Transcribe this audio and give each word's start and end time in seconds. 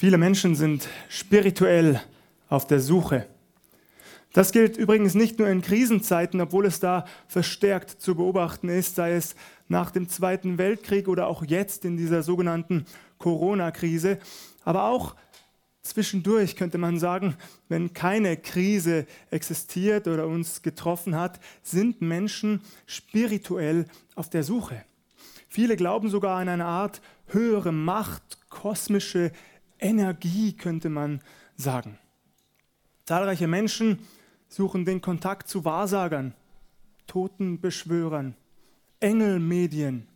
Viele 0.00 0.16
Menschen 0.16 0.54
sind 0.54 0.88
spirituell 1.08 2.00
auf 2.48 2.68
der 2.68 2.78
Suche. 2.78 3.26
Das 4.32 4.52
gilt 4.52 4.76
übrigens 4.76 5.14
nicht 5.16 5.40
nur 5.40 5.48
in 5.48 5.60
Krisenzeiten, 5.60 6.40
obwohl 6.40 6.66
es 6.66 6.78
da 6.78 7.04
verstärkt 7.26 8.00
zu 8.00 8.14
beobachten 8.14 8.68
ist, 8.68 8.94
sei 8.94 9.14
es 9.14 9.34
nach 9.66 9.90
dem 9.90 10.08
Zweiten 10.08 10.56
Weltkrieg 10.56 11.08
oder 11.08 11.26
auch 11.26 11.44
jetzt 11.44 11.84
in 11.84 11.96
dieser 11.96 12.22
sogenannten 12.22 12.86
Corona-Krise, 13.18 14.20
aber 14.64 14.84
auch 14.84 15.16
zwischendurch 15.82 16.54
könnte 16.54 16.78
man 16.78 17.00
sagen, 17.00 17.34
wenn 17.68 17.92
keine 17.92 18.36
Krise 18.36 19.04
existiert 19.32 20.06
oder 20.06 20.28
uns 20.28 20.62
getroffen 20.62 21.16
hat, 21.16 21.40
sind 21.64 22.02
Menschen 22.02 22.60
spirituell 22.86 23.86
auf 24.14 24.30
der 24.30 24.44
Suche. 24.44 24.84
Viele 25.48 25.74
glauben 25.74 26.08
sogar 26.08 26.38
an 26.38 26.48
eine 26.48 26.66
Art 26.66 27.00
höhere 27.26 27.72
Macht, 27.72 28.38
kosmische 28.48 29.32
Energie, 29.78 30.52
könnte 30.52 30.88
man 30.88 31.20
sagen. 31.56 31.98
Zahlreiche 33.04 33.48
Menschen 33.48 34.00
suchen 34.48 34.84
den 34.84 35.00
Kontakt 35.00 35.48
zu 35.48 35.64
Wahrsagern, 35.64 36.34
Totenbeschwörern, 37.06 38.34
Engelmedien, 39.00 40.06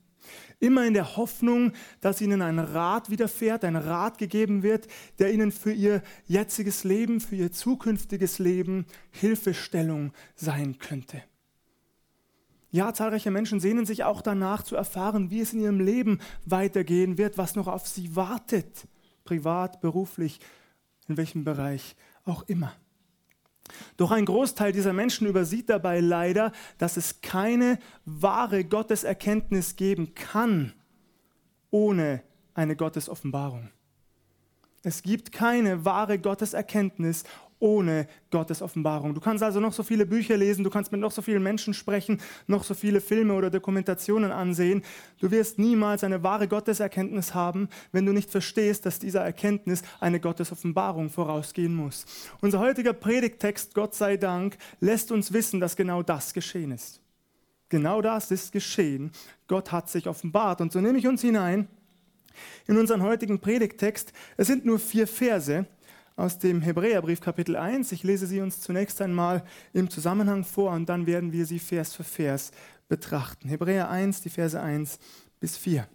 immer 0.60 0.86
in 0.86 0.94
der 0.94 1.16
Hoffnung, 1.16 1.72
dass 2.00 2.20
ihnen 2.20 2.42
ein 2.42 2.58
Rat 2.58 3.10
widerfährt, 3.10 3.64
ein 3.64 3.76
Rat 3.76 4.18
gegeben 4.18 4.62
wird, 4.62 4.88
der 5.18 5.32
ihnen 5.32 5.52
für 5.52 5.72
ihr 5.72 6.02
jetziges 6.26 6.84
Leben, 6.84 7.20
für 7.20 7.36
ihr 7.36 7.52
zukünftiges 7.52 8.38
Leben 8.38 8.86
Hilfestellung 9.10 10.12
sein 10.34 10.78
könnte. 10.78 11.22
Ja, 12.70 12.94
zahlreiche 12.94 13.30
Menschen 13.30 13.60
sehnen 13.60 13.84
sich 13.84 14.04
auch 14.04 14.22
danach 14.22 14.62
zu 14.62 14.76
erfahren, 14.76 15.30
wie 15.30 15.40
es 15.40 15.52
in 15.52 15.60
ihrem 15.60 15.80
Leben 15.80 16.20
weitergehen 16.46 17.18
wird, 17.18 17.36
was 17.36 17.54
noch 17.54 17.68
auf 17.68 17.86
sie 17.86 18.16
wartet 18.16 18.86
privat, 19.24 19.80
beruflich, 19.80 20.40
in 21.08 21.16
welchem 21.16 21.44
Bereich 21.44 21.96
auch 22.24 22.42
immer. 22.44 22.72
Doch 23.96 24.10
ein 24.10 24.24
Großteil 24.24 24.72
dieser 24.72 24.92
Menschen 24.92 25.26
übersieht 25.26 25.70
dabei 25.70 26.00
leider, 26.00 26.52
dass 26.78 26.96
es 26.96 27.20
keine 27.20 27.78
wahre 28.04 28.64
Gotteserkenntnis 28.64 29.76
geben 29.76 30.14
kann 30.14 30.72
ohne 31.70 32.22
eine 32.54 32.76
Gottesoffenbarung. 32.76 33.70
Es 34.84 35.02
gibt 35.02 35.32
keine 35.32 35.84
wahre 35.84 36.18
Gotteserkenntnis 36.18 37.24
ohne 37.62 38.08
Gottes 38.32 38.60
Offenbarung. 38.60 39.14
Du 39.14 39.20
kannst 39.20 39.42
also 39.42 39.60
noch 39.60 39.72
so 39.72 39.84
viele 39.84 40.04
Bücher 40.04 40.36
lesen, 40.36 40.64
du 40.64 40.70
kannst 40.70 40.90
mit 40.90 41.00
noch 41.00 41.12
so 41.12 41.22
vielen 41.22 41.42
Menschen 41.42 41.74
sprechen, 41.74 42.20
noch 42.48 42.64
so 42.64 42.74
viele 42.74 43.00
Filme 43.00 43.34
oder 43.34 43.50
Dokumentationen 43.50 44.32
ansehen. 44.32 44.82
Du 45.20 45.30
wirst 45.30 45.60
niemals 45.60 46.02
eine 46.02 46.24
wahre 46.24 46.48
Gotteserkenntnis 46.48 47.34
haben, 47.34 47.68
wenn 47.92 48.04
du 48.04 48.12
nicht 48.12 48.30
verstehst, 48.30 48.84
dass 48.84 48.98
dieser 48.98 49.20
Erkenntnis 49.20 49.82
eine 50.00 50.18
Gottesoffenbarung 50.18 51.08
vorausgehen 51.08 51.74
muss. 51.74 52.04
Unser 52.40 52.58
heutiger 52.58 52.92
Predigttext, 52.92 53.74
Gott 53.74 53.94
sei 53.94 54.16
Dank, 54.16 54.58
lässt 54.80 55.12
uns 55.12 55.32
wissen, 55.32 55.60
dass 55.60 55.76
genau 55.76 56.02
das 56.02 56.34
geschehen 56.34 56.72
ist. 56.72 57.00
Genau 57.68 58.02
das 58.02 58.32
ist 58.32 58.52
geschehen. 58.52 59.12
Gott 59.46 59.70
hat 59.70 59.88
sich 59.88 60.08
offenbart. 60.08 60.60
Und 60.60 60.72
so 60.72 60.80
nehme 60.80 60.98
ich 60.98 61.06
uns 61.06 61.22
hinein 61.22 61.68
in 62.66 62.76
unseren 62.76 63.02
heutigen 63.02 63.38
Predigttext. 63.38 64.12
Es 64.36 64.48
sind 64.48 64.64
nur 64.64 64.78
vier 64.78 65.06
Verse 65.06 65.64
aus 66.16 66.38
dem 66.38 66.60
Hebräerbrief 66.60 67.20
Kapitel 67.20 67.56
1. 67.56 67.92
Ich 67.92 68.02
lese 68.02 68.26
sie 68.26 68.40
uns 68.40 68.60
zunächst 68.60 69.00
einmal 69.00 69.44
im 69.72 69.90
Zusammenhang 69.90 70.44
vor 70.44 70.72
und 70.72 70.88
dann 70.88 71.06
werden 71.06 71.32
wir 71.32 71.46
sie 71.46 71.58
Vers 71.58 71.94
für 71.94 72.04
Vers 72.04 72.50
betrachten. 72.88 73.48
Hebräer 73.48 73.88
1, 73.90 74.20
die 74.22 74.30
Verse 74.30 74.60
1 74.60 74.98
bis 75.40 75.56
4. 75.56 75.88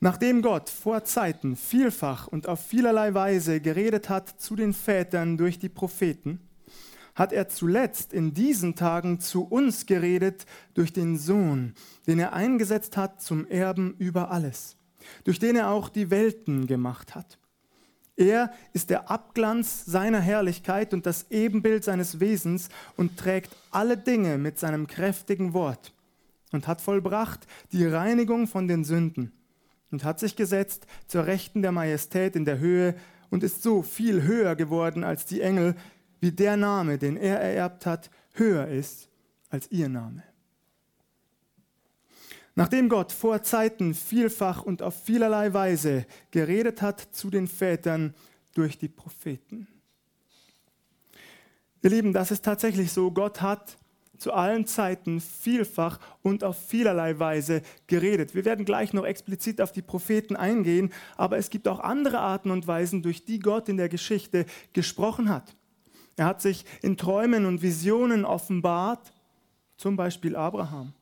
Nachdem 0.00 0.42
Gott 0.42 0.68
vor 0.68 1.04
Zeiten 1.04 1.56
vielfach 1.56 2.26
und 2.26 2.46
auf 2.46 2.64
vielerlei 2.66 3.14
Weise 3.14 3.60
geredet 3.60 4.10
hat 4.10 4.28
zu 4.28 4.54
den 4.54 4.74
Vätern 4.74 5.38
durch 5.38 5.58
die 5.58 5.70
Propheten, 5.70 6.40
hat 7.14 7.32
er 7.32 7.48
zuletzt 7.48 8.12
in 8.12 8.34
diesen 8.34 8.74
Tagen 8.74 9.20
zu 9.20 9.44
uns 9.44 9.86
geredet 9.86 10.46
durch 10.74 10.92
den 10.92 11.16
Sohn, 11.16 11.74
den 12.06 12.18
er 12.18 12.32
eingesetzt 12.32 12.96
hat 12.96 13.22
zum 13.22 13.46
Erben 13.46 13.94
über 13.98 14.30
alles, 14.30 14.76
durch 15.22 15.38
den 15.38 15.56
er 15.56 15.70
auch 15.70 15.88
die 15.88 16.10
Welten 16.10 16.66
gemacht 16.66 17.14
hat. 17.14 17.38
Er 18.16 18.52
ist 18.72 18.90
der 18.90 19.10
Abglanz 19.10 19.84
seiner 19.84 20.20
Herrlichkeit 20.20 20.94
und 20.94 21.04
das 21.04 21.26
Ebenbild 21.30 21.82
seines 21.82 22.20
Wesens 22.20 22.68
und 22.96 23.16
trägt 23.16 23.54
alle 23.70 23.96
Dinge 23.96 24.38
mit 24.38 24.58
seinem 24.58 24.86
kräftigen 24.86 25.52
Wort 25.52 25.92
und 26.52 26.68
hat 26.68 26.80
vollbracht 26.80 27.46
die 27.72 27.86
Reinigung 27.86 28.46
von 28.46 28.68
den 28.68 28.84
Sünden 28.84 29.32
und 29.90 30.04
hat 30.04 30.20
sich 30.20 30.36
gesetzt 30.36 30.86
zur 31.08 31.26
Rechten 31.26 31.62
der 31.62 31.72
Majestät 31.72 32.36
in 32.36 32.44
der 32.44 32.58
Höhe 32.58 32.94
und 33.30 33.42
ist 33.42 33.62
so 33.62 33.82
viel 33.82 34.22
höher 34.22 34.54
geworden 34.54 35.02
als 35.02 35.26
die 35.26 35.40
Engel, 35.40 35.74
wie 36.20 36.30
der 36.30 36.56
Name, 36.56 36.98
den 36.98 37.16
er 37.16 37.40
ererbt 37.40 37.84
hat, 37.84 38.10
höher 38.32 38.68
ist 38.68 39.08
als 39.50 39.70
ihr 39.72 39.88
Name. 39.88 40.22
Nachdem 42.54 42.88
Gott 42.88 43.10
vor 43.10 43.42
Zeiten 43.42 43.94
vielfach 43.94 44.62
und 44.62 44.82
auf 44.82 45.02
vielerlei 45.02 45.52
Weise 45.52 46.06
geredet 46.30 46.82
hat 46.82 47.00
zu 47.12 47.30
den 47.30 47.48
Vätern 47.48 48.14
durch 48.54 48.78
die 48.78 48.88
Propheten. 48.88 49.66
Ihr 51.82 51.90
Lieben, 51.90 52.12
das 52.12 52.30
ist 52.30 52.44
tatsächlich 52.44 52.92
so. 52.92 53.10
Gott 53.10 53.42
hat 53.42 53.76
zu 54.16 54.32
allen 54.32 54.66
Zeiten 54.66 55.20
vielfach 55.20 55.98
und 56.22 56.44
auf 56.44 56.56
vielerlei 56.56 57.18
Weise 57.18 57.62
geredet. 57.88 58.34
Wir 58.34 58.44
werden 58.44 58.64
gleich 58.64 58.92
noch 58.92 59.04
explizit 59.04 59.60
auf 59.60 59.72
die 59.72 59.82
Propheten 59.82 60.36
eingehen, 60.36 60.92
aber 61.16 61.36
es 61.36 61.50
gibt 61.50 61.66
auch 61.68 61.80
andere 61.80 62.20
Arten 62.20 62.50
und 62.50 62.66
Weisen, 62.66 63.02
durch 63.02 63.24
die 63.24 63.40
Gott 63.40 63.68
in 63.68 63.76
der 63.76 63.88
Geschichte 63.88 64.46
gesprochen 64.72 65.28
hat. 65.28 65.56
Er 66.16 66.26
hat 66.26 66.40
sich 66.40 66.64
in 66.80 66.96
Träumen 66.96 67.44
und 67.44 67.60
Visionen 67.60 68.24
offenbart, 68.24 69.12
zum 69.76 69.96
Beispiel 69.96 70.36
Abraham. 70.36 70.94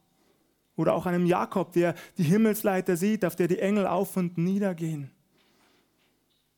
Oder 0.76 0.94
auch 0.94 1.06
einem 1.06 1.26
Jakob, 1.26 1.72
der 1.72 1.94
die 2.16 2.22
Himmelsleiter 2.22 2.96
sieht, 2.96 3.24
auf 3.24 3.36
der 3.36 3.48
die 3.48 3.58
Engel 3.58 3.86
auf 3.86 4.16
und 4.16 4.38
nieder 4.38 4.74
gehen. 4.74 5.10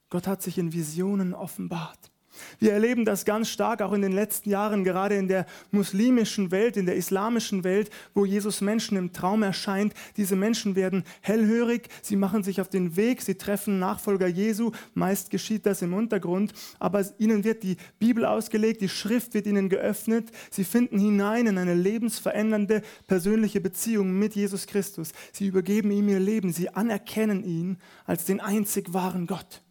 Gott 0.09 0.27
hat 0.27 0.43
sich 0.43 0.59
in 0.59 0.73
Visionen 0.73 1.35
offenbart. 1.35 2.13
Wir 2.59 2.73
erleben 2.73 3.05
das 3.05 3.25
ganz 3.25 3.49
stark 3.49 3.83
auch 3.83 3.93
in 3.93 4.03
den 4.03 4.13
letzten 4.13 4.51
Jahren, 4.51 4.85
gerade 4.85 5.17
in 5.17 5.29
der 5.29 5.47
muslimischen 5.71 6.51
Welt, 6.51 6.77
in 6.77 6.87
der 6.87 6.97
islamischen 6.97 7.65
Welt, 7.65 7.91
wo 8.15 8.25
Jesus 8.25 8.61
Menschen 8.61 8.97
im 8.97 9.13
Traum 9.13 9.43
erscheint. 9.43 9.95
Diese 10.17 10.37
Menschen 10.37 10.77
werden 10.77 11.05
hellhörig, 11.21 11.89
sie 12.03 12.17
machen 12.17 12.43
sich 12.43 12.61
auf 12.61 12.69
den 12.69 12.97
Weg, 12.97 13.23
sie 13.23 13.35
treffen 13.35 13.79
Nachfolger 13.79 14.27
Jesu. 14.27 14.73
Meist 14.95 15.31
geschieht 15.31 15.67
das 15.67 15.83
im 15.83 15.95
Untergrund, 15.95 16.53
aber 16.79 17.05
ihnen 17.19 17.45
wird 17.45 17.63
die 17.63 17.77
Bibel 17.99 18.25
ausgelegt, 18.25 18.81
die 18.81 18.89
Schrift 18.89 19.35
wird 19.35 19.47
ihnen 19.47 19.69
geöffnet. 19.69 20.31
Sie 20.51 20.65
finden 20.65 20.99
hinein 20.99 21.47
in 21.47 21.59
eine 21.59 21.75
lebensverändernde 21.75 22.83
persönliche 23.07 23.61
Beziehung 23.61 24.19
mit 24.19 24.35
Jesus 24.35 24.67
Christus. 24.67 25.13
Sie 25.33 25.47
übergeben 25.47 25.91
ihm 25.91 26.09
ihr 26.09 26.21
Leben, 26.21 26.53
sie 26.53 26.71
anerkennen 26.71 27.45
ihn 27.45 27.79
als 28.05 28.25
den 28.25 28.41
einzig 28.41 28.93
wahren 28.93 29.27
Gott. 29.27 29.64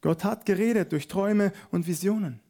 Gott 0.00 0.24
hat 0.24 0.46
geredet 0.46 0.92
durch 0.92 1.08
Träume 1.08 1.52
und 1.70 1.86
Visionen. 1.86 2.40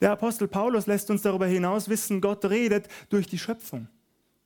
Der 0.00 0.12
Apostel 0.12 0.48
Paulus 0.48 0.86
lässt 0.86 1.10
uns 1.10 1.22
darüber 1.22 1.46
hinaus 1.46 1.88
wissen, 1.88 2.20
Gott 2.20 2.44
redet 2.44 2.88
durch 3.08 3.26
die 3.26 3.38
Schöpfung. 3.38 3.88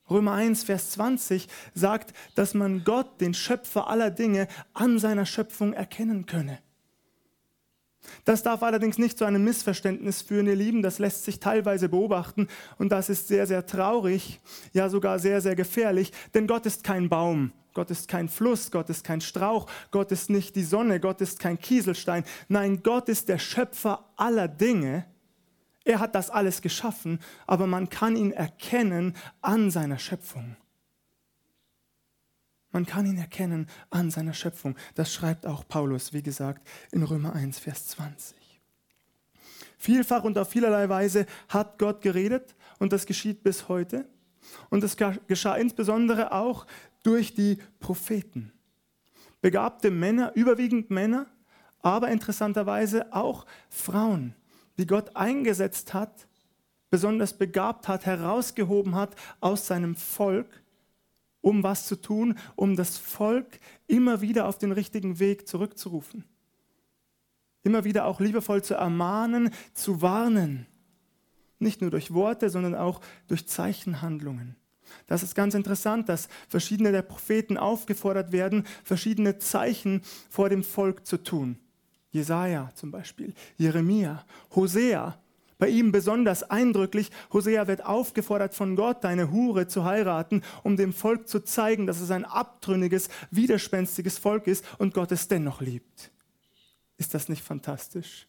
Römer 0.09 0.33
1, 0.33 0.63
Vers 0.63 0.91
20 0.91 1.47
sagt, 1.73 2.13
dass 2.35 2.53
man 2.53 2.83
Gott, 2.85 3.19
den 3.19 3.33
Schöpfer 3.33 3.87
aller 3.87 4.09
Dinge, 4.09 4.47
an 4.73 4.99
seiner 4.99 5.25
Schöpfung 5.25 5.73
erkennen 5.73 6.25
könne. 6.25 6.59
Das 8.23 8.41
darf 8.41 8.63
allerdings 8.63 8.97
nicht 8.97 9.17
zu 9.17 9.25
einem 9.25 9.43
Missverständnis 9.43 10.21
führen, 10.21 10.47
ihr 10.47 10.55
Lieben. 10.55 10.81
Das 10.81 10.99
lässt 10.99 11.25
sich 11.25 11.41
teilweise 11.41 11.89
beobachten 11.89 12.47
und 12.77 12.89
das 12.89 13.09
ist 13.09 13.27
sehr, 13.27 13.47
sehr 13.47 13.65
traurig, 13.65 14.39
ja 14.71 14.87
sogar 14.87 15.19
sehr, 15.19 15.41
sehr 15.41 15.55
gefährlich, 15.55 16.13
denn 16.33 16.47
Gott 16.47 16.65
ist 16.65 16.85
kein 16.85 17.09
Baum. 17.09 17.51
Gott 17.77 17.91
ist 17.91 18.07
kein 18.07 18.27
Fluss, 18.27 18.71
Gott 18.71 18.89
ist 18.89 19.03
kein 19.03 19.21
Strauch, 19.21 19.69
Gott 19.91 20.11
ist 20.11 20.31
nicht 20.31 20.55
die 20.55 20.63
Sonne, 20.63 20.99
Gott 20.99 21.21
ist 21.21 21.37
kein 21.37 21.59
Kieselstein. 21.59 22.23
Nein, 22.47 22.81
Gott 22.81 23.07
ist 23.07 23.29
der 23.29 23.37
Schöpfer 23.37 24.03
aller 24.15 24.47
Dinge. 24.47 25.05
Er 25.85 25.99
hat 25.99 26.15
das 26.15 26.31
alles 26.31 26.63
geschaffen, 26.63 27.19
aber 27.45 27.67
man 27.67 27.87
kann 27.87 28.15
ihn 28.15 28.31
erkennen 28.31 29.15
an 29.41 29.69
seiner 29.69 29.99
Schöpfung. 29.99 30.55
Man 32.71 32.87
kann 32.87 33.05
ihn 33.05 33.19
erkennen 33.19 33.69
an 33.91 34.09
seiner 34.09 34.33
Schöpfung. 34.33 34.75
Das 34.95 35.13
schreibt 35.13 35.45
auch 35.45 35.67
Paulus, 35.67 36.13
wie 36.13 36.23
gesagt, 36.23 36.67
in 36.91 37.03
Römer 37.03 37.33
1, 37.33 37.59
Vers 37.59 37.89
20. 37.89 38.35
Vielfach 39.77 40.23
und 40.23 40.35
auf 40.39 40.49
vielerlei 40.49 40.89
Weise 40.89 41.27
hat 41.47 41.77
Gott 41.77 42.01
geredet 42.01 42.55
und 42.79 42.91
das 42.91 43.05
geschieht 43.05 43.43
bis 43.43 43.69
heute. 43.69 44.09
Und 44.71 44.83
es 44.83 44.97
geschah 44.97 45.55
insbesondere 45.57 46.31
auch 46.31 46.65
durch 47.07 47.33
die 47.33 47.57
Propheten. 47.79 48.51
Begabte 49.39 49.91
Männer, 49.91 50.33
überwiegend 50.35 50.91
Männer, 50.91 51.27
aber 51.79 52.09
interessanterweise 52.09 53.13
auch 53.13 53.45
Frauen, 53.69 54.35
die 54.77 54.85
Gott 54.85 55.15
eingesetzt 55.15 55.93
hat, 55.93 56.27
besonders 56.89 57.37
begabt 57.37 57.87
hat, 57.87 58.05
herausgehoben 58.05 58.95
hat 58.95 59.15
aus 59.39 59.67
seinem 59.67 59.95
Volk, 59.95 60.61
um 61.39 61.63
was 61.63 61.87
zu 61.87 61.95
tun, 61.95 62.37
um 62.57 62.75
das 62.75 62.97
Volk 62.97 63.57
immer 63.87 64.19
wieder 64.19 64.45
auf 64.45 64.57
den 64.57 64.73
richtigen 64.73 65.17
Weg 65.17 65.47
zurückzurufen. 65.47 66.25
Immer 67.63 67.85
wieder 67.85 68.03
auch 68.03 68.19
liebevoll 68.19 68.63
zu 68.63 68.73
ermahnen, 68.73 69.51
zu 69.73 70.01
warnen. 70.01 70.65
Nicht 71.57 71.79
nur 71.79 71.89
durch 71.89 72.13
Worte, 72.13 72.49
sondern 72.49 72.75
auch 72.75 72.99
durch 73.27 73.47
Zeichenhandlungen. 73.47 74.57
Das 75.07 75.23
ist 75.23 75.35
ganz 75.35 75.53
interessant, 75.53 76.09
dass 76.09 76.29
verschiedene 76.49 76.91
der 76.91 77.01
Propheten 77.01 77.57
aufgefordert 77.57 78.31
werden, 78.31 78.65
verschiedene 78.83 79.39
Zeichen 79.39 80.01
vor 80.29 80.49
dem 80.49 80.63
Volk 80.63 81.05
zu 81.05 81.17
tun. 81.17 81.57
Jesaja 82.11 82.71
zum 82.75 82.91
Beispiel, 82.91 83.33
Jeremia, 83.57 84.25
Hosea. 84.55 85.17
Bei 85.59 85.69
ihm 85.69 85.91
besonders 85.91 86.43
eindrücklich, 86.43 87.09
Hosea 87.33 87.67
wird 87.67 87.83
aufgefordert 87.83 88.53
von 88.53 88.75
Gott, 88.75 89.03
eine 89.05 89.31
Hure 89.31 89.67
zu 89.67 89.83
heiraten, 89.85 90.43
um 90.63 90.77
dem 90.77 90.93
Volk 90.93 91.27
zu 91.27 91.39
zeigen, 91.39 91.87
dass 91.87 91.99
es 91.99 92.11
ein 92.11 92.25
abtrünniges, 92.25 93.09
widerspenstiges 93.31 94.19
Volk 94.19 94.45
ist 94.45 94.63
und 94.77 94.93
Gott 94.93 95.11
es 95.11 95.27
dennoch 95.27 95.61
liebt. 95.61 96.11
Ist 96.97 97.13
das 97.13 97.27
nicht 97.27 97.43
fantastisch? 97.43 98.27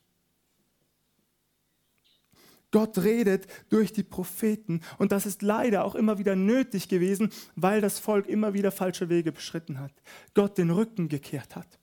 Gott 2.71 2.99
redet 2.99 3.47
durch 3.71 3.93
die 3.93 4.03
Propheten 4.03 4.81
und 4.99 5.13
das 5.13 5.25
ist 5.25 5.43
leider 5.43 5.85
auch 5.85 5.95
immer 5.95 6.19
wieder 6.19 6.37
nötig 6.37 6.89
gewesen, 6.89 7.31
weil 7.57 7.81
das 7.81 7.99
Volk 7.99 8.27
immer 8.27 8.53
wieder 8.53 8.71
falsche 8.71 9.09
Wege 9.09 9.33
beschritten 9.33 9.81
hat, 9.81 9.93
Gott 10.35 10.59
den 10.59 10.71
Rücken 10.71 11.09
gekehrt 11.09 11.57
hat. 11.57 11.79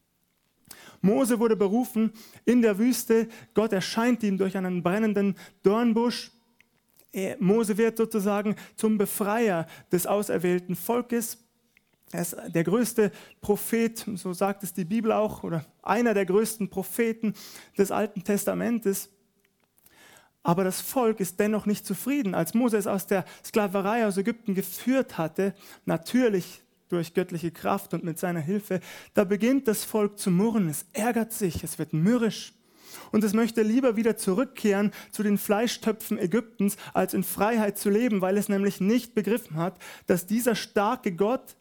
Mose 1.02 1.40
wurde 1.40 1.56
berufen 1.56 2.12
in 2.46 2.62
der 2.62 2.78
Wüste, 2.78 3.28
Gott 3.54 3.74
erscheint 3.74 4.24
ihm 4.24 4.38
durch 4.38 4.58
einen 4.58 4.84
brennenden 4.84 5.36
Dornbusch. 5.64 6.32
Mose 7.40 7.78
wird 7.78 7.98
sozusagen 7.98 8.56
zum 8.76 8.98
Befreier 8.98 9.68
des 9.92 10.06
auserwählten 10.06 10.76
Volkes. 10.76 11.38
Er 12.12 12.22
ist 12.22 12.36
der 12.48 12.64
größte 12.64 13.12
Prophet, 13.42 14.06
so 14.16 14.34
sagt 14.34 14.64
es 14.64 14.74
die 14.74 14.86
Bibel 14.86 15.12
auch, 15.12 15.44
oder 15.44 15.66
einer 15.82 16.14
der 16.14 16.26
größten 16.26 16.70
Propheten 16.70 17.34
des 17.78 17.92
Alten 17.92 18.24
Testamentes. 18.24 19.10
Aber 20.46 20.64
das 20.64 20.80
Volk 20.80 21.22
ist 21.22 21.40
dennoch 21.40 21.66
nicht 21.66 21.88
zufrieden. 21.88 22.36
Als 22.36 22.54
Mose 22.54 22.78
es 22.78 22.86
aus 22.86 23.08
der 23.08 23.26
Sklaverei 23.44 24.06
aus 24.06 24.16
Ägypten 24.16 24.54
geführt 24.54 25.18
hatte, 25.18 25.56
natürlich 25.86 26.62
durch 26.88 27.16
göttliche 27.16 27.50
Kraft 27.50 27.96
und 27.96 28.04
mit 28.04 28.20
seiner 28.20 28.42
Hilfe, 28.42 28.80
da 29.16 29.24
beginnt 29.24 29.68
das 29.68 29.84
Volk 29.84 30.20
zu 30.20 30.30
murren. 30.30 30.70
Es 30.70 30.86
ärgert 30.94 31.34
sich, 31.34 31.64
es 31.64 31.80
wird 31.80 31.94
mürrisch. 31.94 32.54
Und 33.12 33.24
es 33.24 33.34
möchte 33.34 33.64
lieber 33.64 33.96
wieder 33.96 34.18
zurückkehren 34.18 34.92
zu 35.10 35.24
den 35.24 35.40
Fleischtöpfen 35.40 36.20
Ägyptens, 36.20 36.78
als 36.94 37.16
in 37.16 37.24
Freiheit 37.24 37.80
zu 37.80 37.90
leben, 37.90 38.22
weil 38.22 38.38
es 38.38 38.48
nämlich 38.48 38.80
nicht 38.80 39.16
begriffen 39.16 39.58
hat, 39.58 39.80
dass 40.06 40.28
dieser 40.28 40.54
starke 40.54 41.12
Gott, 41.12 41.58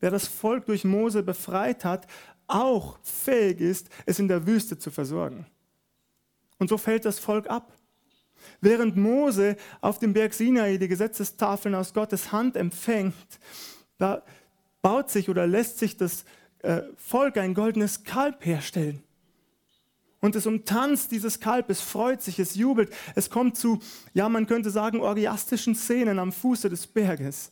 der 0.00 0.10
das 0.10 0.26
Volk 0.26 0.64
durch 0.64 0.84
Mose 0.84 1.22
befreit 1.22 1.84
hat, 1.84 2.06
auch 2.46 2.98
fähig 3.02 3.60
ist, 3.60 3.90
es 4.06 4.18
in 4.18 4.28
der 4.28 4.46
Wüste 4.46 4.78
zu 4.78 4.90
versorgen. 4.90 5.44
Und 6.58 6.68
so 6.68 6.78
fällt 6.78 7.04
das 7.04 7.18
Volk 7.18 7.50
ab. 7.50 7.76
Während 8.60 8.96
Mose 8.96 9.56
auf 9.80 9.98
dem 9.98 10.12
Berg 10.12 10.34
Sinai 10.34 10.76
die 10.76 10.88
Gesetzestafeln 10.88 11.74
aus 11.74 11.94
Gottes 11.94 12.32
Hand 12.32 12.56
empfängt, 12.56 13.14
da 13.98 14.22
baut 14.82 15.10
sich 15.10 15.28
oder 15.28 15.46
lässt 15.46 15.78
sich 15.78 15.96
das 15.96 16.24
äh, 16.62 16.82
Volk 16.96 17.36
ein 17.38 17.54
goldenes 17.54 18.04
Kalb 18.04 18.44
herstellen. 18.44 19.02
Und 20.20 20.36
es 20.36 20.46
umtanzt 20.46 21.10
dieses 21.10 21.40
Kalb, 21.40 21.68
es 21.68 21.80
freut 21.80 22.22
sich, 22.22 22.38
es 22.38 22.54
jubelt. 22.54 22.94
Es 23.16 23.28
kommt 23.28 23.56
zu, 23.56 23.80
ja, 24.14 24.28
man 24.28 24.46
könnte 24.46 24.70
sagen, 24.70 25.00
orgiastischen 25.00 25.74
Szenen 25.74 26.20
am 26.20 26.30
Fuße 26.30 26.70
des 26.70 26.86
Berges, 26.86 27.50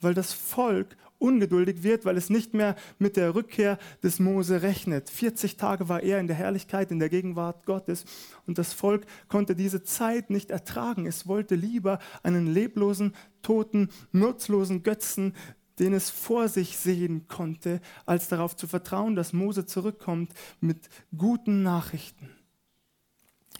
weil 0.00 0.12
das 0.12 0.32
Volk 0.32 0.96
ungeduldig 1.20 1.82
wird, 1.82 2.04
weil 2.04 2.16
es 2.16 2.30
nicht 2.30 2.54
mehr 2.54 2.76
mit 2.98 3.16
der 3.16 3.34
Rückkehr 3.34 3.78
des 4.02 4.18
Mose 4.18 4.62
rechnet. 4.62 5.10
40 5.10 5.56
Tage 5.56 5.88
war 5.88 6.02
er 6.02 6.18
in 6.18 6.26
der 6.26 6.36
Herrlichkeit, 6.36 6.90
in 6.90 6.98
der 6.98 7.08
Gegenwart 7.08 7.66
Gottes 7.66 8.04
und 8.46 8.58
das 8.58 8.72
Volk 8.72 9.06
konnte 9.28 9.54
diese 9.54 9.82
Zeit 9.82 10.30
nicht 10.30 10.50
ertragen. 10.50 11.06
Es 11.06 11.26
wollte 11.26 11.54
lieber 11.54 11.98
einen 12.22 12.46
leblosen, 12.46 13.14
toten, 13.42 13.90
nutzlosen 14.12 14.82
Götzen, 14.82 15.34
den 15.78 15.94
es 15.94 16.10
vor 16.10 16.48
sich 16.48 16.76
sehen 16.76 17.26
konnte, 17.26 17.80
als 18.06 18.28
darauf 18.28 18.54
zu 18.56 18.66
vertrauen, 18.66 19.16
dass 19.16 19.32
Mose 19.32 19.66
zurückkommt 19.66 20.32
mit 20.60 20.88
guten 21.16 21.62
Nachrichten. 21.62 22.28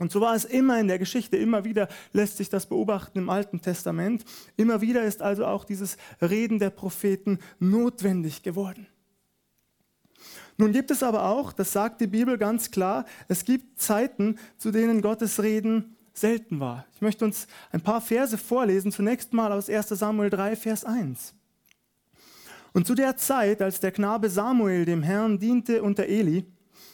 Und 0.01 0.11
so 0.11 0.23
war 0.23 0.35
es 0.35 0.47
immer 0.47 0.81
in 0.81 0.89
der 0.89 0.99
Geschichte, 0.99 1.37
immer 1.37 1.67
wieder 1.67 1.87
lässt 2.15 2.39
sich 2.39 2.49
das 2.49 2.65
beobachten 2.65 3.19
im 3.19 3.29
Alten 3.29 3.61
Testament. 3.61 4.25
Immer 4.57 4.81
wieder 4.81 5.05
ist 5.05 5.21
also 5.21 5.45
auch 5.45 5.63
dieses 5.67 5.99
Reden 6.23 6.59
der 6.59 6.71
Propheten 6.71 7.39
notwendig 7.59 8.43
geworden. 8.43 8.87
Nun 10.57 10.73
gibt 10.73 10.91
es 10.91 11.03
aber 11.03 11.27
auch, 11.27 11.53
das 11.53 11.73
sagt 11.73 12.01
die 12.01 12.07
Bibel 12.07 12.39
ganz 12.39 12.71
klar, 12.71 13.05
es 13.29 13.45
gibt 13.45 13.79
Zeiten, 13.79 14.39
zu 14.57 14.71
denen 14.71 15.03
Gottes 15.03 15.43
Reden 15.43 15.97
selten 16.15 16.61
war. 16.61 16.87
Ich 16.95 17.03
möchte 17.03 17.27
uns 17.27 17.47
ein 17.71 17.83
paar 17.83 18.01
Verse 18.01 18.39
vorlesen, 18.39 18.93
zunächst 18.93 19.35
mal 19.35 19.53
aus 19.53 19.69
1 19.69 19.91
Samuel 19.91 20.31
3, 20.31 20.57
Vers 20.57 20.87
1. 20.87 21.35
Und 22.73 22.87
zu 22.87 22.95
der 22.95 23.19
Zeit, 23.19 23.61
als 23.61 23.81
der 23.81 23.93
Knabe 23.93 24.31
Samuel 24.31 24.87
dem 24.87 25.03
Herrn 25.03 25.39
diente 25.39 25.83
unter 25.83 26.07
Eli, 26.07 26.47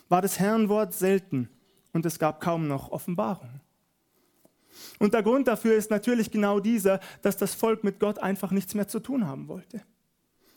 war 0.09 0.23
das 0.23 0.41
Herrnwort 0.41 0.93
selten 0.93 1.51
und 1.97 2.07
es 2.07 2.19
gab 2.19 2.41
kaum 2.41 2.69
noch 2.69 2.93
Offenbarung. 2.93 3.61
Und 4.99 5.15
der 5.15 5.23
Grund 5.23 5.49
dafür 5.49 5.75
ist 5.75 5.91
natürlich 5.91 6.31
genau 6.31 6.61
dieser, 6.61 7.01
dass 7.23 7.37
das 7.37 7.55
Volk 7.55 7.83
mit 7.83 7.99
Gott 7.99 8.19
einfach 8.19 8.51
nichts 8.51 8.75
mehr 8.75 8.87
zu 8.87 9.01
tun 9.01 9.27
haben 9.27 9.49
wollte. 9.49 9.83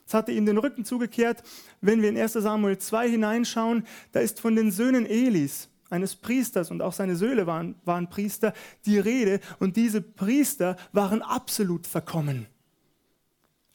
Es 0.06 0.14
hatte 0.14 0.32
ihm 0.32 0.44
den 0.44 0.58
Rücken 0.58 0.84
zugekehrt. 0.84 1.42
Wenn 1.80 2.02
wir 2.02 2.08
in 2.08 2.18
1 2.18 2.32
Samuel 2.34 2.78
2 2.78 3.10
hineinschauen, 3.10 3.86
da 4.12 4.20
ist 4.20 4.40
von 4.40 4.54
den 4.54 4.70
Söhnen 4.70 5.06
Elis, 5.06 5.68
eines 5.88 6.14
Priesters, 6.14 6.70
und 6.70 6.82
auch 6.82 6.92
seine 6.92 7.16
Söhne 7.16 7.46
waren, 7.46 7.74
waren 7.84 8.08
Priester, 8.10 8.52
die 8.86 8.98
Rede. 8.98 9.40
Und 9.58 9.76
diese 9.76 10.02
Priester 10.02 10.76
waren 10.92 11.22
absolut 11.22 11.86
verkommen. 11.86 12.46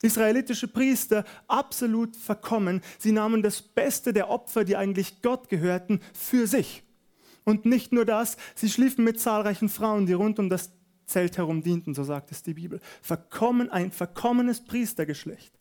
Israelitische 0.01 0.67
Priester 0.67 1.25
absolut 1.47 2.15
verkommen. 2.15 2.81
Sie 3.00 3.12
nahmen 3.12 3.41
das 3.41 3.62
Beste 3.62 4.13
der 4.13 4.29
Opfer, 4.29 4.63
die 4.63 4.75
eigentlich 4.75 5.21
Gott 5.21 5.50
gehörten, 5.50 6.00
für 6.13 6.47
sich. 6.47 6.85
Und 7.45 7.65
nicht 7.65 7.94
nur 7.94 8.06
das, 8.06 8.38
sie 8.56 8.69
schliefen 8.69 9.06
mit 9.06 9.19
zahlreichen 9.19 9.69
Frauen, 9.69 10.06
die 10.06 10.13
rund 10.13 10.39
um 10.39 10.50
das 10.50 10.71
Zelt 11.06 11.38
herum 11.38 11.62
dienten, 11.62 11.94
so 11.94 12.03
sagt 12.03 12.31
es 12.31 12.42
die 12.42 12.56
Bibel. 12.56 12.80
Verkommen, 13.01 13.69
ein 13.69 13.92
verkommenes 13.92 14.65
Priestergeschlecht. 14.65 15.53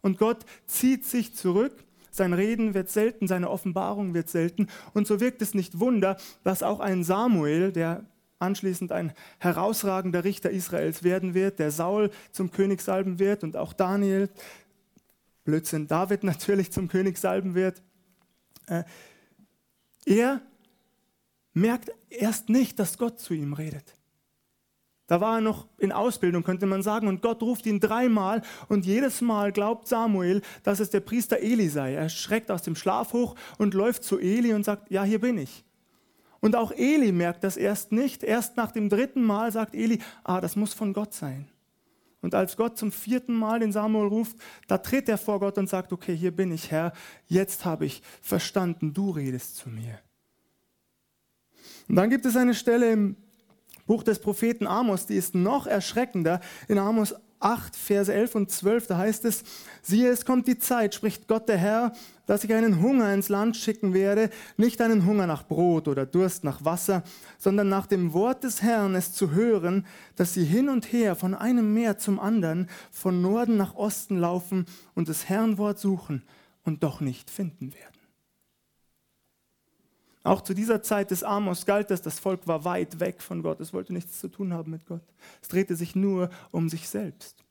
Und 0.00 0.18
Gott 0.18 0.46
zieht 0.66 1.04
sich 1.04 1.34
zurück, 1.34 1.84
sein 2.12 2.32
Reden 2.32 2.74
wird 2.74 2.90
selten, 2.90 3.26
seine 3.26 3.50
Offenbarung 3.50 4.14
wird 4.14 4.28
selten. 4.28 4.68
Und 4.92 5.08
so 5.08 5.18
wirkt 5.18 5.42
es 5.42 5.52
nicht 5.52 5.80
Wunder, 5.80 6.16
dass 6.44 6.62
auch 6.62 6.78
ein 6.78 7.02
Samuel, 7.02 7.72
der 7.72 8.04
anschließend 8.38 8.92
ein 8.92 9.12
herausragender 9.38 10.22
Richter 10.22 10.50
Israels 10.50 11.02
werden 11.02 11.34
wird, 11.34 11.58
der 11.58 11.72
Saul 11.72 12.10
zum 12.30 12.52
König 12.52 12.82
salben 12.82 13.18
wird 13.18 13.42
und 13.42 13.56
auch 13.56 13.72
Daniel, 13.72 14.28
Blödsinn, 15.44 15.88
David 15.88 16.22
natürlich 16.24 16.70
zum 16.70 16.86
König 16.86 17.18
salben 17.18 17.54
wird. 17.54 17.82
Äh, 18.66 18.84
er 20.06 20.40
merkt 21.54 21.90
erst 22.10 22.48
nicht, 22.50 22.78
dass 22.78 22.98
Gott 22.98 23.18
zu 23.18 23.32
ihm 23.32 23.54
redet. 23.54 23.94
Da 25.06 25.20
war 25.20 25.36
er 25.36 25.40
noch 25.42 25.68
in 25.78 25.92
Ausbildung, 25.92 26.44
könnte 26.44 26.66
man 26.66 26.82
sagen, 26.82 27.08
und 27.08 27.20
Gott 27.20 27.42
ruft 27.42 27.66
ihn 27.66 27.78
dreimal 27.78 28.42
und 28.68 28.86
jedes 28.86 29.20
Mal 29.20 29.52
glaubt 29.52 29.86
Samuel, 29.86 30.40
dass 30.62 30.80
es 30.80 30.90
der 30.90 31.00
Priester 31.00 31.38
Eli 31.40 31.68
sei. 31.68 31.92
Er 31.94 32.08
schreckt 32.08 32.50
aus 32.50 32.62
dem 32.62 32.74
Schlaf 32.74 33.12
hoch 33.12 33.34
und 33.58 33.74
läuft 33.74 34.02
zu 34.04 34.18
Eli 34.18 34.54
und 34.54 34.64
sagt, 34.64 34.90
ja, 34.90 35.04
hier 35.04 35.20
bin 35.20 35.36
ich. 35.36 35.64
Und 36.40 36.56
auch 36.56 36.72
Eli 36.72 37.12
merkt 37.12 37.44
das 37.44 37.56
erst 37.56 37.92
nicht. 37.92 38.22
Erst 38.22 38.56
nach 38.56 38.72
dem 38.72 38.88
dritten 38.88 39.22
Mal 39.22 39.52
sagt 39.52 39.74
Eli, 39.74 40.00
ah, 40.24 40.40
das 40.40 40.56
muss 40.56 40.74
von 40.74 40.92
Gott 40.92 41.14
sein. 41.14 41.48
Und 42.22 42.34
als 42.34 42.56
Gott 42.56 42.78
zum 42.78 42.90
vierten 42.90 43.34
Mal 43.34 43.60
den 43.60 43.72
Samuel 43.72 44.08
ruft, 44.08 44.38
da 44.66 44.78
tritt 44.78 45.10
er 45.10 45.18
vor 45.18 45.40
Gott 45.40 45.58
und 45.58 45.68
sagt, 45.68 45.92
okay, 45.92 46.16
hier 46.16 46.34
bin 46.34 46.52
ich, 46.52 46.70
Herr, 46.70 46.94
jetzt 47.26 47.66
habe 47.66 47.84
ich 47.84 48.02
verstanden, 48.22 48.94
du 48.94 49.10
redest 49.10 49.56
zu 49.56 49.68
mir. 49.68 49.98
Und 51.88 51.96
dann 51.96 52.10
gibt 52.10 52.26
es 52.26 52.36
eine 52.36 52.54
Stelle 52.54 52.92
im 52.92 53.16
Buch 53.86 54.02
des 54.02 54.18
Propheten 54.18 54.66
Amos, 54.66 55.06
die 55.06 55.16
ist 55.16 55.34
noch 55.34 55.66
erschreckender. 55.66 56.40
In 56.68 56.78
Amos 56.78 57.14
8, 57.44 57.76
Verse 57.76 58.12
11 58.12 58.34
und 58.36 58.50
12, 58.50 58.86
da 58.86 58.96
heißt 58.96 59.26
es, 59.26 59.44
siehe, 59.82 60.08
es 60.08 60.24
kommt 60.24 60.48
die 60.48 60.58
Zeit, 60.58 60.94
spricht 60.94 61.28
Gott 61.28 61.46
der 61.48 61.58
Herr, 61.58 61.92
dass 62.24 62.42
ich 62.42 62.54
einen 62.54 62.80
Hunger 62.80 63.12
ins 63.12 63.28
Land 63.28 63.58
schicken 63.58 63.92
werde, 63.92 64.30
nicht 64.56 64.80
einen 64.80 65.04
Hunger 65.04 65.26
nach 65.26 65.46
Brot 65.46 65.86
oder 65.86 66.06
Durst 66.06 66.42
nach 66.42 66.64
Wasser, 66.64 67.02
sondern 67.36 67.68
nach 67.68 67.86
dem 67.86 68.14
Wort 68.14 68.44
des 68.44 68.62
Herrn 68.62 68.94
es 68.94 69.12
zu 69.12 69.32
hören, 69.32 69.86
dass 70.16 70.32
sie 70.32 70.44
hin 70.44 70.70
und 70.70 70.90
her 70.90 71.16
von 71.16 71.34
einem 71.34 71.74
Meer 71.74 71.98
zum 71.98 72.18
anderen, 72.18 72.70
von 72.90 73.20
Norden 73.20 73.58
nach 73.58 73.74
Osten 73.74 74.18
laufen 74.18 74.64
und 74.94 75.10
das 75.10 75.28
Herrnwort 75.28 75.78
suchen 75.78 76.22
und 76.64 76.82
doch 76.82 77.02
nicht 77.02 77.30
finden 77.30 77.74
werden. 77.74 78.03
Auch 80.24 80.40
zu 80.40 80.54
dieser 80.54 80.82
Zeit 80.82 81.10
des 81.10 81.22
Amos 81.22 81.66
galt 81.66 81.90
das, 81.90 82.00
das 82.00 82.18
Volk 82.18 82.46
war 82.46 82.64
weit 82.64 82.98
weg 82.98 83.20
von 83.20 83.42
Gott, 83.42 83.60
es 83.60 83.74
wollte 83.74 83.92
nichts 83.92 84.20
zu 84.20 84.28
tun 84.28 84.54
haben 84.54 84.70
mit 84.70 84.86
Gott. 84.86 85.02
Es 85.42 85.48
drehte 85.48 85.76
sich 85.76 85.94
nur 85.94 86.30
um 86.50 86.70
sich 86.70 86.88
selbst. 86.88 87.44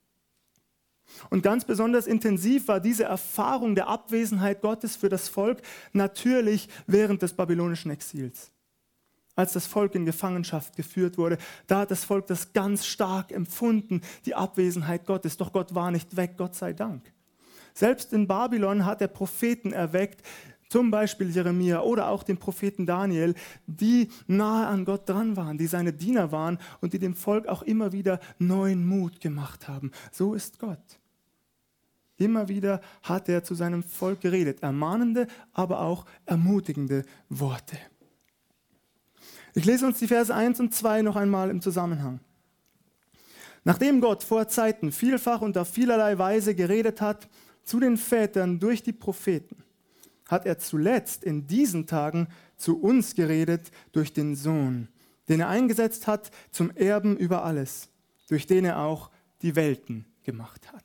Und 1.29 1.43
ganz 1.43 1.65
besonders 1.65 2.07
intensiv 2.07 2.67
war 2.67 2.79
diese 2.79 3.03
Erfahrung 3.03 3.75
der 3.75 3.87
Abwesenheit 3.87 4.61
Gottes 4.61 4.95
für 4.95 5.09
das 5.09 5.29
Volk 5.29 5.61
natürlich 5.93 6.67
während 6.87 7.21
des 7.21 7.33
babylonischen 7.33 7.91
Exils. 7.91 8.51
Als 9.35 9.53
das 9.53 9.67
Volk 9.67 9.93
in 9.93 10.05
Gefangenschaft 10.05 10.75
geführt 10.75 11.19
wurde, 11.19 11.37
da 11.67 11.79
hat 11.79 11.91
das 11.91 12.03
Volk 12.03 12.25
das 12.25 12.53
ganz 12.53 12.87
stark 12.87 13.31
empfunden, 13.31 14.01
die 14.25 14.33
Abwesenheit 14.33 15.05
Gottes. 15.05 15.37
Doch 15.37 15.53
Gott 15.53 15.75
war 15.75 15.91
nicht 15.91 16.15
weg, 16.15 16.35
Gott 16.37 16.55
sei 16.55 16.73
Dank. 16.73 17.03
Selbst 17.75 18.13
in 18.13 18.27
Babylon 18.27 18.85
hat 18.85 19.01
er 19.01 19.07
Propheten 19.07 19.73
erweckt, 19.73 20.23
zum 20.73 20.89
Beispiel 20.89 21.29
Jeremia 21.29 21.81
oder 21.81 22.07
auch 22.07 22.23
den 22.23 22.37
Propheten 22.37 22.87
Daniel, 22.87 23.35
die 23.67 24.09
nahe 24.25 24.65
an 24.65 24.85
Gott 24.85 25.07
dran 25.07 25.37
waren, 25.37 25.55
die 25.55 25.67
seine 25.67 25.93
Diener 25.93 26.31
waren 26.31 26.57
und 26.81 26.93
die 26.93 26.97
dem 26.97 27.13
Volk 27.13 27.47
auch 27.47 27.61
immer 27.61 27.91
wieder 27.91 28.19
neuen 28.39 28.83
Mut 28.83 29.21
gemacht 29.21 29.67
haben. 29.67 29.91
So 30.11 30.33
ist 30.33 30.57
Gott. 30.57 30.79
Immer 32.17 32.47
wieder 32.47 32.81
hat 33.03 33.29
er 33.29 33.43
zu 33.43 33.53
seinem 33.53 33.83
Volk 33.83 34.21
geredet, 34.21 34.63
ermahnende, 34.63 35.27
aber 35.53 35.81
auch 35.81 36.05
ermutigende 36.25 37.03
Worte. 37.29 37.77
Ich 39.53 39.65
lese 39.65 39.85
uns 39.85 39.99
die 39.99 40.07
Verse 40.07 40.33
1 40.33 40.59
und 40.59 40.73
2 40.73 41.03
noch 41.03 41.17
einmal 41.17 41.51
im 41.51 41.61
Zusammenhang. 41.61 42.19
Nachdem 43.63 44.01
Gott 44.01 44.23
vor 44.23 44.47
Zeiten 44.47 44.91
vielfach 44.91 45.41
und 45.41 45.55
auf 45.55 45.69
vielerlei 45.69 46.17
Weise 46.17 46.55
geredet 46.55 46.99
hat 46.99 47.29
zu 47.61 47.79
den 47.79 47.95
Vätern 47.95 48.59
durch 48.59 48.81
die 48.81 48.91
Propheten, 48.91 49.63
hat 50.33 50.45
er 50.45 50.57
zuletzt 50.57 51.23
in 51.23 51.47
diesen 51.47 51.87
Tagen 51.87 52.27
zu 52.57 52.81
uns 52.81 53.15
geredet 53.15 53.71
durch 53.93 54.11
den 54.11 54.35
Sohn, 54.35 54.89
den 55.29 55.39
er 55.39 55.47
eingesetzt 55.47 56.07
hat 56.07 56.31
zum 56.51 56.71
Erben 56.71 57.15
über 57.15 57.45
alles, 57.45 57.89
durch 58.27 58.45
den 58.45 58.65
er 58.65 58.79
auch 58.79 59.09
die 59.41 59.55
Welten 59.55 60.05
gemacht 60.23 60.73
hat. 60.73 60.83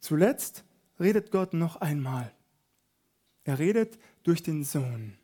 Zuletzt 0.00 0.64
redet 1.00 1.30
Gott 1.30 1.54
noch 1.54 1.76
einmal. 1.76 2.32
Er 3.44 3.58
redet 3.58 3.98
durch 4.22 4.42
den 4.42 4.64
Sohn. 4.64 5.14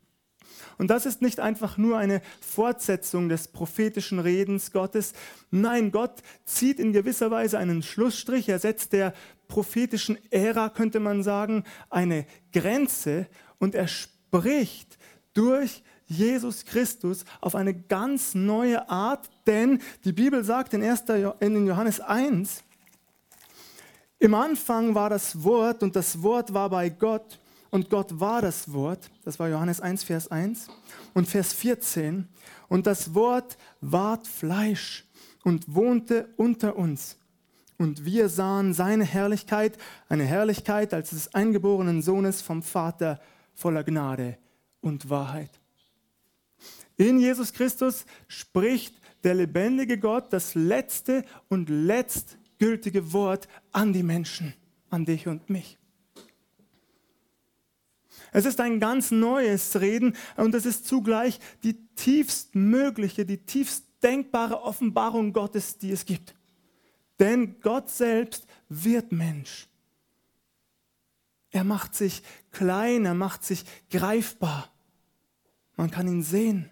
Und 0.77 0.89
das 0.89 1.07
ist 1.07 1.23
nicht 1.23 1.41
einfach 1.41 1.77
nur 1.77 1.99
eine 1.99 2.23
Fortsetzung 2.41 3.29
des 3.29 3.49
prophetischen 3.49 4.19
Redens 4.19 4.71
Gottes. 4.73 5.13
Nein, 5.51 5.91
Gott 5.91 6.23
zieht 6.45 6.79
in 6.79 6.93
gewisser 6.93 7.31
Weise 7.31 7.59
einen 7.59 7.83
Schlussstrich. 7.83 8.49
Er 8.49 8.59
setzt 8.59 8.93
der 8.93 9.15
prophetischen 9.49 10.19
Ära, 10.31 10.69
könnte 10.69 11.00
man 11.00 11.23
sagen, 11.23 11.64
eine 11.90 12.26
Grenze 12.52 13.26
und 13.59 13.75
er 13.75 13.88
spricht 13.88 14.99
durch 15.35 15.83
Jesus 16.07 16.64
Christus 16.64 17.25
auf 17.40 17.55
eine 17.55 17.75
ganz 17.75 18.35
neue 18.35 18.88
Art, 18.88 19.28
denn 19.47 19.81
die 20.05 20.12
Bibel 20.12 20.45
sagt 20.45 20.73
in, 20.75 20.83
1. 20.83 21.05
in 21.40 21.67
Johannes 21.67 22.00
1, 22.00 22.64
im 24.21 24.35
Anfang 24.35 24.95
war 24.95 25.11
das 25.11 25.45
Wort 25.45 25.83
und 25.83 25.95
das 25.95 26.23
Wort 26.23 26.52
war 26.52 26.71
bei 26.71 26.88
Gott 26.88 27.38
und 27.71 27.90
Gott 27.90 28.19
war 28.19 28.43
das 28.43 28.73
Wort. 28.73 29.11
Das 29.25 29.38
war 29.38 29.49
Johannes 29.49 29.81
1, 29.81 30.02
Vers 30.02 30.28
1 30.28 30.69
und 31.14 31.28
Vers 31.28 31.52
14. 31.52 32.26
Und 32.69 32.87
das 32.87 33.14
Wort 33.14 33.57
ward 33.81 34.26
Fleisch 34.26 35.07
und 35.45 35.73
wohnte 35.75 36.28
unter 36.37 36.76
uns. 36.76 37.18
Und 37.79 38.05
wir 38.05 38.29
sahen 38.29 38.75
seine 38.75 39.05
Herrlichkeit, 39.05 39.79
eine 40.09 40.25
Herrlichkeit 40.25 40.93
als 40.93 41.11
des 41.11 41.33
eingeborenen 41.33 42.03
Sohnes 42.03 42.43
vom 42.43 42.63
Vater 42.63 43.21
voller 43.55 43.85
Gnade 43.85 44.37
und 44.81 45.09
Wahrheit. 45.09 45.51
In 46.97 47.21
Jesus 47.21 47.53
Christus 47.53 48.05
spricht 48.27 48.97
der 49.23 49.35
lebendige 49.35 49.99
Gott 49.99 50.33
das 50.33 50.57
letzte 50.57 51.25
und 51.49 51.69
letztgültige 51.69 53.13
Wort 53.13 53.49
an 53.71 53.93
die 53.93 54.03
Menschen, 54.03 54.55
an 54.91 55.05
dich 55.05 55.29
und 55.29 55.49
mich. 55.49 55.79
Es 58.33 58.45
ist 58.45 58.61
ein 58.61 58.81
ganz 58.81 59.13
neues 59.13 59.81
Reden 59.81 60.17
und 60.37 60.55
es 60.55 60.67
ist 60.67 60.87
zugleich 60.87 61.39
die 61.63 61.87
tiefstmögliche, 61.95 63.25
die 63.25 63.39
tiefst 63.39 63.85
denkbare 64.03 64.63
Offenbarung 64.63 65.33
Gottes, 65.33 65.79
die 65.79 65.93
es 65.93 66.05
gibt. 66.05 66.38
Denn 67.19 67.61
Gott 67.61 67.91
selbst 67.91 68.47
wird 68.69 69.13
Mensch. 69.13 69.69
Er 71.51 71.65
macht 71.65 71.95
sich 71.95 72.23
klein, 72.51 73.05
er 73.05 73.15
macht 73.15 73.45
sich 73.45 73.65
greifbar. 73.91 74.71
Man 75.77 75.91
kann 75.91 76.09
ihn 76.09 76.23
sehen. 76.23 76.71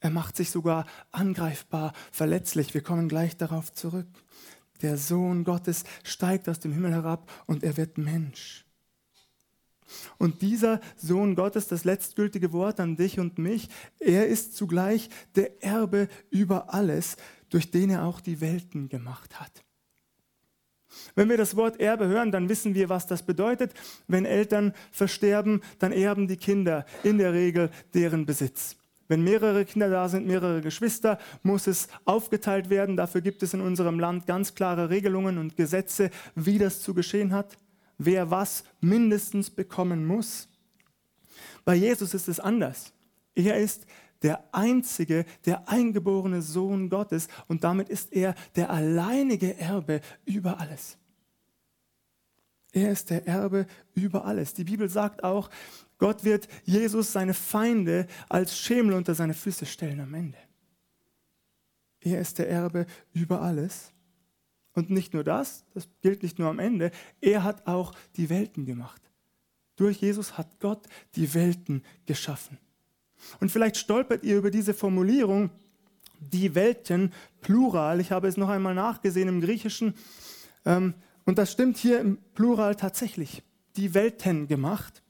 Er 0.00 0.10
macht 0.10 0.36
sich 0.36 0.50
sogar 0.50 0.86
angreifbar, 1.12 1.92
verletzlich. 2.10 2.74
Wir 2.74 2.82
kommen 2.82 3.08
gleich 3.08 3.36
darauf 3.36 3.72
zurück. 3.72 4.08
Der 4.82 4.98
Sohn 4.98 5.44
Gottes 5.44 5.84
steigt 6.02 6.48
aus 6.48 6.58
dem 6.58 6.72
Himmel 6.72 6.90
herab 6.90 7.30
und 7.46 7.62
er 7.62 7.76
wird 7.76 7.98
Mensch. 7.98 8.66
Und 10.18 10.42
dieser 10.42 10.80
Sohn 10.96 11.34
Gottes, 11.36 11.68
das 11.68 11.84
letztgültige 11.84 12.52
Wort 12.52 12.80
an 12.80 12.96
dich 12.96 13.20
und 13.20 13.38
mich, 13.38 13.68
er 14.00 14.26
ist 14.26 14.56
zugleich 14.56 15.08
der 15.36 15.62
Erbe 15.62 16.08
über 16.30 16.74
alles, 16.74 17.16
durch 17.52 17.70
den 17.70 17.90
er 17.90 18.04
auch 18.04 18.20
die 18.20 18.40
Welten 18.40 18.88
gemacht 18.88 19.38
hat. 19.38 19.62
Wenn 21.14 21.28
wir 21.28 21.36
das 21.36 21.54
Wort 21.54 21.80
Erbe 21.80 22.06
hören, 22.06 22.32
dann 22.32 22.48
wissen 22.48 22.74
wir, 22.74 22.88
was 22.88 23.06
das 23.06 23.22
bedeutet. 23.22 23.74
Wenn 24.08 24.24
Eltern 24.24 24.72
versterben, 24.90 25.62
dann 25.78 25.92
erben 25.92 26.28
die 26.28 26.36
Kinder 26.38 26.86
in 27.02 27.18
der 27.18 27.34
Regel 27.34 27.70
deren 27.92 28.24
Besitz. 28.24 28.76
Wenn 29.06 29.22
mehrere 29.22 29.66
Kinder 29.66 29.90
da 29.90 30.08
sind, 30.08 30.26
mehrere 30.26 30.62
Geschwister, 30.62 31.18
muss 31.42 31.66
es 31.66 31.88
aufgeteilt 32.06 32.70
werden. 32.70 32.96
Dafür 32.96 33.20
gibt 33.20 33.42
es 33.42 33.52
in 33.52 33.60
unserem 33.60 34.00
Land 34.00 34.26
ganz 34.26 34.54
klare 34.54 34.88
Regelungen 34.88 35.36
und 35.36 35.54
Gesetze, 35.54 36.10
wie 36.34 36.58
das 36.58 36.80
zu 36.80 36.94
geschehen 36.94 37.32
hat, 37.32 37.58
wer 37.98 38.30
was 38.30 38.64
mindestens 38.80 39.50
bekommen 39.50 40.06
muss. 40.06 40.48
Bei 41.66 41.74
Jesus 41.74 42.14
ist 42.14 42.28
es 42.28 42.40
anders. 42.40 42.94
Er 43.34 43.58
ist 43.58 43.86
der 44.22 44.48
einzige, 44.52 45.24
der 45.44 45.68
eingeborene 45.68 46.42
Sohn 46.42 46.88
Gottes 46.88 47.28
und 47.48 47.64
damit 47.64 47.88
ist 47.88 48.12
er 48.12 48.34
der 48.56 48.70
alleinige 48.70 49.56
Erbe 49.58 50.00
über 50.24 50.60
alles. 50.60 50.98
Er 52.72 52.90
ist 52.90 53.10
der 53.10 53.26
Erbe 53.26 53.66
über 53.94 54.24
alles. 54.24 54.54
Die 54.54 54.64
Bibel 54.64 54.88
sagt 54.88 55.22
auch, 55.24 55.50
Gott 55.98 56.24
wird 56.24 56.48
Jesus 56.64 57.12
seine 57.12 57.34
Feinde 57.34 58.06
als 58.28 58.56
Schemel 58.56 58.94
unter 58.94 59.14
seine 59.14 59.34
Füße 59.34 59.66
stellen 59.66 60.00
am 60.00 60.14
Ende. 60.14 60.38
Er 62.00 62.20
ist 62.20 62.38
der 62.38 62.48
Erbe 62.48 62.86
über 63.12 63.42
alles. 63.42 63.92
Und 64.74 64.88
nicht 64.88 65.12
nur 65.12 65.22
das, 65.22 65.64
das 65.74 65.86
gilt 66.00 66.22
nicht 66.22 66.38
nur 66.38 66.48
am 66.48 66.58
Ende, 66.58 66.90
er 67.20 67.44
hat 67.44 67.66
auch 67.66 67.94
die 68.16 68.30
Welten 68.30 68.64
gemacht. 68.64 69.02
Durch 69.76 70.00
Jesus 70.00 70.38
hat 70.38 70.58
Gott 70.58 70.86
die 71.14 71.34
Welten 71.34 71.84
geschaffen. 72.06 72.58
Und 73.40 73.50
vielleicht 73.50 73.76
stolpert 73.76 74.24
ihr 74.24 74.38
über 74.38 74.50
diese 74.50 74.74
Formulierung, 74.74 75.50
die 76.20 76.54
Welten, 76.54 77.12
Plural. 77.40 78.00
Ich 78.00 78.12
habe 78.12 78.28
es 78.28 78.36
noch 78.36 78.48
einmal 78.48 78.74
nachgesehen 78.74 79.28
im 79.28 79.40
Griechischen. 79.40 79.94
Ähm, 80.64 80.94
und 81.24 81.38
das 81.38 81.52
stimmt 81.52 81.76
hier 81.76 82.00
im 82.00 82.18
Plural 82.34 82.74
tatsächlich. 82.76 83.42
Die 83.76 83.94
Welten 83.94 84.48
gemacht. 84.48 85.01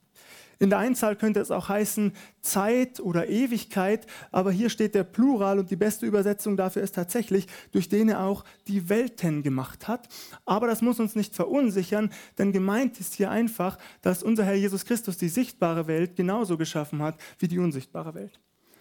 In 0.62 0.70
der 0.70 0.78
Einzahl 0.78 1.16
könnte 1.16 1.40
es 1.40 1.50
auch 1.50 1.68
heißen 1.68 2.12
Zeit 2.40 3.00
oder 3.00 3.28
Ewigkeit, 3.28 4.06
aber 4.30 4.52
hier 4.52 4.70
steht 4.70 4.94
der 4.94 5.02
Plural 5.02 5.58
und 5.58 5.72
die 5.72 5.76
beste 5.76 6.06
Übersetzung 6.06 6.56
dafür 6.56 6.82
ist 6.82 6.94
tatsächlich, 6.94 7.48
durch 7.72 7.88
den 7.88 8.08
er 8.08 8.22
auch 8.22 8.44
die 8.68 8.88
Welten 8.88 9.42
gemacht 9.42 9.88
hat. 9.88 10.08
Aber 10.44 10.68
das 10.68 10.80
muss 10.80 11.00
uns 11.00 11.16
nicht 11.16 11.34
verunsichern, 11.34 12.12
denn 12.38 12.52
gemeint 12.52 13.00
ist 13.00 13.14
hier 13.14 13.32
einfach, 13.32 13.76
dass 14.02 14.22
unser 14.22 14.44
Herr 14.44 14.54
Jesus 14.54 14.84
Christus 14.84 15.18
die 15.18 15.28
sichtbare 15.28 15.88
Welt 15.88 16.14
genauso 16.14 16.56
geschaffen 16.56 17.02
hat 17.02 17.16
wie 17.40 17.48
die 17.48 17.58
unsichtbare 17.58 18.14
Welt. 18.14 18.38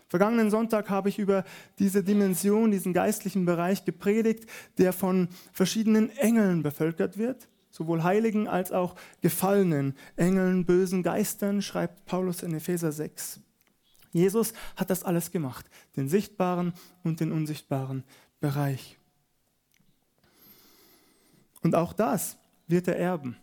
Vergangenen 0.08 0.52
Sonntag 0.52 0.88
habe 0.92 1.10
ich 1.10 1.18
über 1.18 1.46
diese 1.80 2.04
Dimension, 2.04 2.70
diesen 2.70 2.94
geistlichen 2.94 3.46
Bereich 3.46 3.86
gepredigt, 3.86 4.46
der 4.78 4.94
von 4.94 5.30
verschiedenen 5.52 6.16
Engeln 6.16 6.62
bevölkert 6.62 7.18
wird 7.18 7.48
sowohl 7.72 8.04
Heiligen 8.04 8.48
als 8.48 8.72
auch 8.72 8.96
gefallenen 9.22 9.96
Engeln, 10.16 10.66
bösen 10.66 11.04
Geistern, 11.04 11.62
schreibt 11.62 12.06
Paulus 12.06 12.44
in 12.44 12.54
Epheser 12.54 12.92
6. 12.92 13.40
Jesus 14.12 14.54
hat 14.76 14.90
das 14.90 15.04
alles 15.04 15.32
gemacht, 15.32 15.70
den 15.96 16.10
sichtbaren 16.10 16.74
und 17.04 17.20
den 17.20 17.32
unsichtbaren 17.32 18.04
Bereich. 18.40 18.98
Und 21.62 21.76
auch 21.76 21.94
das 21.94 22.38
wird 22.68 22.88
er 22.88 22.98
erben. 22.98 23.38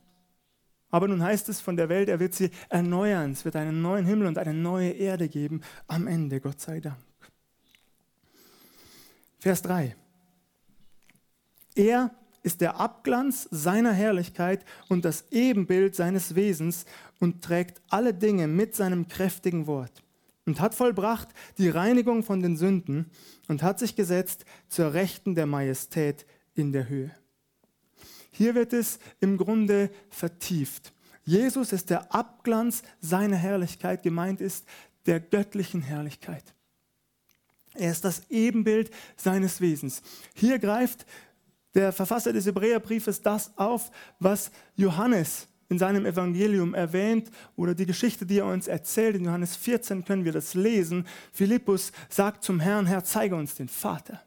Aber 0.91 1.07
nun 1.09 1.23
heißt 1.23 1.49
es 1.49 1.61
von 1.61 1.77
der 1.77 1.89
Welt, 1.89 2.09
er 2.09 2.19
wird 2.19 2.35
sie 2.35 2.51
erneuern. 2.69 3.33
Es 3.33 3.45
wird 3.45 3.57
einen 3.57 3.83
neuen 3.83 4.07
Himmel 4.07 4.27
und 4.27 4.39
eine 4.39 4.55
neue 4.55 4.91
Erde 4.91 5.29
geben 5.29 5.61
am 5.87 6.07
Ende, 6.07 6.41
Gott 6.41 6.61
sei 6.61 6.81
Dank. 6.81 6.97
Vers 9.39 9.63
3. 9.63 9.95
Er 11.75 12.11
ist 12.43 12.61
der 12.61 12.81
Abglanz 12.81 13.49
seiner 13.51 13.93
Herrlichkeit 13.93 14.65
und 14.89 15.05
das 15.05 15.25
Ebenbild 15.31 15.95
seines 15.95 16.35
Wesens 16.35 16.85
und 17.21 17.43
trägt 17.43 17.81
alle 17.89 18.15
Dinge 18.15 18.47
mit 18.47 18.75
seinem 18.75 19.09
kräftigen 19.09 19.67
Wort. 19.67 20.03
und 20.47 20.61
hat 20.61 20.75
vollbracht 20.75 21.29
die 21.59 21.69
Reinigung 21.69 22.23
von 22.23 22.41
den 22.41 22.57
Sünden 22.57 23.11
und 23.49 23.63
hat 23.63 23.79
sich 23.79 23.97
gesetzt 23.97 24.47
zur 24.69 24.95
Rechten 24.95 25.35
der 25.35 25.45
Majestät 25.45 26.25
in 26.55 26.73
der 26.73 26.89
Höhe. 26.89 27.11
Hier 28.31 28.55
wird 28.55 28.73
es 28.73 28.99
im 29.21 29.37
Grunde 29.37 29.91
vertieft. 30.09 30.95
Jesus 31.25 31.73
ist 31.73 31.91
der 31.91 32.15
Abglanz 32.15 32.83
seiner 33.01 33.37
Herrlichkeit, 33.37 34.03
gemeint 34.03 34.41
ist 34.41 34.65
der 35.05 35.21
göttlichen 35.21 35.83
Herrlichkeit. 35.83 36.55
Er 37.75 37.93
ist 37.93 38.05
das 38.05 38.23
Ebenbild 38.31 38.91
seines 39.17 39.61
Wesens. 39.61 40.03
Hier 40.35 40.59
greift 40.59 41.05
der 41.79 41.93
Verfasser 41.93 42.33
des 42.33 42.45
Hebräerbriefes 42.45 43.23
das 43.23 43.57
auf, 43.57 43.93
was 44.19 44.51
Johannes 44.75 45.47
in 45.69 45.79
seinem 45.79 46.07
Evangelium 46.07 46.75
erwähnt 46.75 47.31
oder 47.55 47.73
die 47.73 47.87
Geschichte, 47.87 48.27
die 48.27 48.39
er 48.39 48.47
uns 48.47 48.67
erzählt. 48.67 49.15
In 49.15 49.27
Johannes 49.27 49.55
14 49.55 50.05
können 50.05 50.25
wir 50.25 50.33
das 50.33 50.55
lesen. 50.55 51.07
Philippus 51.33 51.93
sagt 52.09 52.43
zum 52.43 52.59
Herrn, 52.59 52.87
Herr, 52.87 53.05
zeige 53.05 53.37
uns 53.37 53.55
den 53.55 53.69
Vater. 53.69 54.21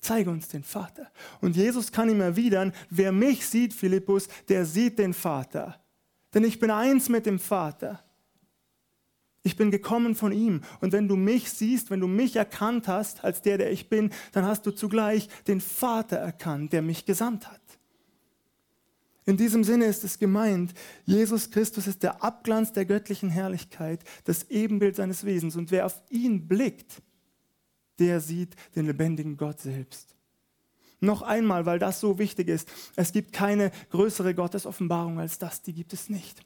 Zeige 0.00 0.30
uns 0.30 0.46
den 0.46 0.62
Vater. 0.62 1.10
Und 1.40 1.56
Jesus 1.56 1.90
kann 1.90 2.08
ihm 2.08 2.20
erwidern, 2.20 2.72
wer 2.88 3.10
mich 3.10 3.48
sieht, 3.48 3.74
Philippus, 3.74 4.28
der 4.48 4.64
sieht 4.64 5.00
den 5.00 5.12
Vater. 5.12 5.80
Denn 6.34 6.44
ich 6.44 6.60
bin 6.60 6.70
eins 6.70 7.08
mit 7.08 7.26
dem 7.26 7.40
Vater. 7.40 8.00
Ich 9.44 9.56
bin 9.56 9.70
gekommen 9.70 10.14
von 10.14 10.32
ihm. 10.32 10.60
Und 10.80 10.92
wenn 10.92 11.08
du 11.08 11.16
mich 11.16 11.50
siehst, 11.50 11.90
wenn 11.90 12.00
du 12.00 12.06
mich 12.06 12.36
erkannt 12.36 12.86
hast 12.86 13.24
als 13.24 13.42
der, 13.42 13.58
der 13.58 13.72
ich 13.72 13.88
bin, 13.88 14.10
dann 14.32 14.44
hast 14.44 14.66
du 14.66 14.70
zugleich 14.70 15.28
den 15.48 15.60
Vater 15.60 16.16
erkannt, 16.16 16.72
der 16.72 16.82
mich 16.82 17.04
gesandt 17.06 17.50
hat. 17.50 17.60
In 19.24 19.36
diesem 19.36 19.62
Sinne 19.62 19.86
ist 19.86 20.02
es 20.02 20.18
gemeint, 20.18 20.74
Jesus 21.04 21.50
Christus 21.50 21.86
ist 21.86 22.02
der 22.02 22.24
Abglanz 22.24 22.72
der 22.72 22.84
göttlichen 22.84 23.30
Herrlichkeit, 23.30 24.02
das 24.24 24.50
Ebenbild 24.50 24.96
seines 24.96 25.24
Wesens. 25.24 25.54
Und 25.54 25.70
wer 25.70 25.86
auf 25.86 26.02
ihn 26.10 26.48
blickt, 26.48 27.02
der 27.98 28.20
sieht 28.20 28.56
den 28.74 28.86
lebendigen 28.86 29.36
Gott 29.36 29.60
selbst. 29.60 30.16
Noch 31.00 31.22
einmal, 31.22 31.66
weil 31.66 31.78
das 31.78 32.00
so 32.00 32.18
wichtig 32.18 32.48
ist, 32.48 32.70
es 32.94 33.12
gibt 33.12 33.32
keine 33.32 33.72
größere 33.90 34.34
Gottesoffenbarung 34.34 35.18
als 35.18 35.38
das, 35.38 35.62
die 35.62 35.72
gibt 35.72 35.92
es 35.92 36.08
nicht. 36.08 36.44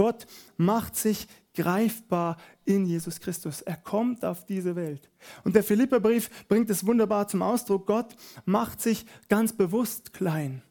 Gott 0.00 0.26
macht 0.56 0.96
sich 0.96 1.28
greifbar 1.52 2.38
in 2.64 2.86
Jesus 2.86 3.20
Christus. 3.20 3.60
Er 3.60 3.76
kommt 3.76 4.24
auf 4.24 4.46
diese 4.46 4.74
Welt. 4.74 5.10
Und 5.44 5.54
der 5.54 5.62
Philipperbrief 5.62 6.30
bringt 6.48 6.70
es 6.70 6.86
wunderbar 6.86 7.28
zum 7.28 7.42
Ausdruck. 7.42 7.86
Gott 7.86 8.16
macht 8.46 8.80
sich 8.80 9.04
ganz 9.28 9.52
bewusst 9.52 10.14
klein. 10.14 10.62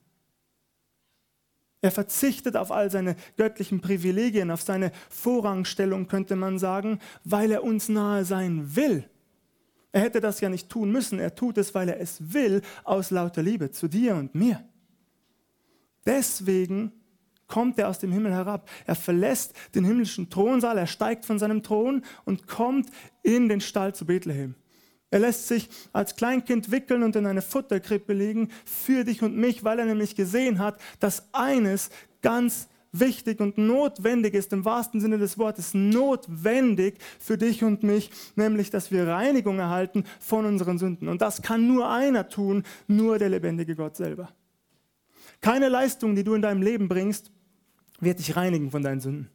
Er 1.80 1.92
verzichtet 1.92 2.58
auf 2.58 2.72
all 2.72 2.90
seine 2.90 3.16
göttlichen 3.38 3.82
Privilegien, 3.82 4.50
auf 4.50 4.64
seine 4.64 4.92
Vorrangstellung, 5.12 6.08
könnte 6.08 6.36
man 6.36 6.58
sagen, 6.58 6.98
weil 7.24 7.52
er 7.52 7.64
uns 7.64 7.88
nahe 7.88 8.26
sein 8.26 8.76
will. 8.76 9.08
Er 9.92 10.02
hätte 10.02 10.22
das 10.22 10.42
ja 10.42 10.50
nicht 10.50 10.70
tun 10.70 10.92
müssen. 10.92 11.20
Er 11.20 11.36
tut 11.36 11.60
es, 11.60 11.76
weil 11.76 11.90
er 11.90 12.00
es 12.00 12.34
will, 12.34 12.64
aus 12.84 13.12
lauter 13.12 13.44
Liebe 13.44 13.70
zu 13.70 13.88
dir 13.88 14.16
und 14.16 14.34
mir. 14.34 14.68
Deswegen 16.08 16.99
kommt 17.50 17.78
er 17.78 17.90
aus 17.90 18.00
dem 18.00 18.14
Himmel 18.14 18.32
herab. 18.32 18.70
Er 18.86 18.96
verlässt 18.96 19.54
den 19.76 19.84
himmlischen 19.84 20.30
Thronsaal, 20.30 20.78
er 20.78 20.88
steigt 20.88 21.26
von 21.26 21.38
seinem 21.38 21.64
Thron 21.64 22.04
und 22.24 22.48
kommt 22.48 22.90
in 23.22 23.50
den 23.50 23.60
Stall 23.60 23.94
zu 23.94 24.06
Bethlehem. 24.06 24.56
Er 25.12 25.20
lässt 25.20 25.48
sich 25.48 25.70
als 25.92 26.16
Kleinkind 26.16 26.72
wickeln 26.72 27.04
und 27.04 27.16
in 27.16 27.26
eine 27.26 27.42
Futterkrippe 27.42 28.14
legen 28.14 28.50
für 28.64 29.04
dich 29.04 29.22
und 29.24 29.36
mich, 29.36 29.64
weil 29.64 29.80
er 29.80 29.86
nämlich 29.86 30.16
gesehen 30.16 30.60
hat, 30.60 30.80
dass 31.00 31.34
eines 31.34 31.90
ganz 32.22 32.70
wichtig 32.92 33.40
und 33.40 33.58
notwendig 33.58 34.34
ist, 34.34 34.54
im 34.54 34.66
wahrsten 34.66 35.02
Sinne 35.02 35.18
des 35.18 35.38
Wortes, 35.38 35.74
notwendig 35.74 36.98
für 37.20 37.38
dich 37.38 37.64
und 37.64 37.84
mich, 37.84 38.10
nämlich, 38.36 38.70
dass 38.70 38.92
wir 38.92 39.08
Reinigung 39.08 39.60
erhalten 39.60 40.06
von 40.20 40.46
unseren 40.46 40.78
Sünden. 40.78 41.08
Und 41.08 41.22
das 41.22 41.42
kann 41.42 41.68
nur 41.68 41.90
einer 41.90 42.30
tun, 42.30 42.64
nur 42.88 43.20
der 43.20 43.30
lebendige 43.30 43.76
Gott 43.76 43.96
selber. 43.96 44.30
Keine 45.42 45.70
Leistung, 45.70 46.16
die 46.16 46.24
du 46.24 46.34
in 46.34 46.42
deinem 46.42 46.62
Leben 46.62 46.90
bringst, 46.90 47.32
wird 48.00 48.20
dich 48.20 48.36
reinigen 48.36 48.72
von 48.72 48.84
deinen 48.84 49.00
Sünden. 49.00 49.30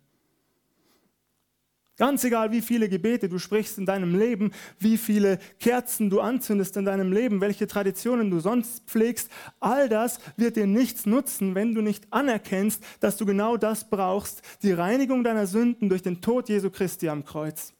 Ganz 1.96 2.24
egal, 2.24 2.50
wie 2.50 2.60
viele 2.60 2.88
Gebete 2.88 3.28
du 3.28 3.38
sprichst 3.38 3.78
in 3.78 3.86
deinem 3.86 4.18
Leben, 4.18 4.50
wie 4.80 4.98
viele 4.98 5.38
Kerzen 5.60 6.10
du 6.10 6.20
anzündest 6.20 6.76
in 6.76 6.84
deinem 6.84 7.12
Leben, 7.12 7.40
welche 7.40 7.68
Traditionen 7.68 8.32
du 8.32 8.40
sonst 8.40 8.84
pflegst, 8.86 9.30
all 9.60 9.88
das 9.88 10.18
wird 10.36 10.56
dir 10.56 10.66
nichts 10.66 11.06
nutzen, 11.06 11.54
wenn 11.54 11.72
du 11.72 11.82
nicht 11.82 12.12
anerkennst, 12.12 12.82
dass 12.98 13.16
du 13.16 13.26
genau 13.26 13.56
das 13.56 13.88
brauchst, 13.90 14.42
die 14.62 14.72
Reinigung 14.72 15.22
deiner 15.22 15.46
Sünden 15.46 15.88
durch 15.88 16.02
den 16.02 16.20
Tod 16.20 16.48
Jesu 16.48 16.68
Christi 16.68 17.08
am 17.08 17.24
Kreuz. 17.24 17.72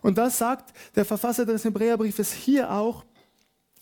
Und 0.00 0.16
das 0.16 0.38
sagt 0.38 0.72
der 0.94 1.04
Verfasser 1.04 1.44
des 1.44 1.64
Hebräerbriefes 1.64 2.32
hier 2.32 2.70
auch 2.70 3.04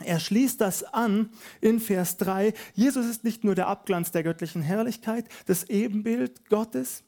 er 0.04 0.20
schließt 0.20 0.60
das 0.60 0.84
an 0.84 1.30
in 1.60 1.80
Vers 1.80 2.16
3. 2.18 2.52
Jesus 2.74 3.06
ist 3.06 3.24
nicht 3.24 3.44
nur 3.44 3.54
der 3.54 3.68
Abglanz 3.68 4.10
der 4.10 4.22
göttlichen 4.22 4.62
Herrlichkeit, 4.62 5.26
das 5.46 5.64
Ebenbild 5.64 6.48
Gottes. 6.48 7.02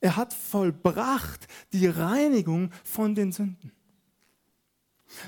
Er 0.00 0.16
hat 0.16 0.34
vollbracht 0.34 1.46
die 1.72 1.86
Reinigung 1.86 2.70
von 2.84 3.14
den 3.14 3.32
Sünden. 3.32 3.72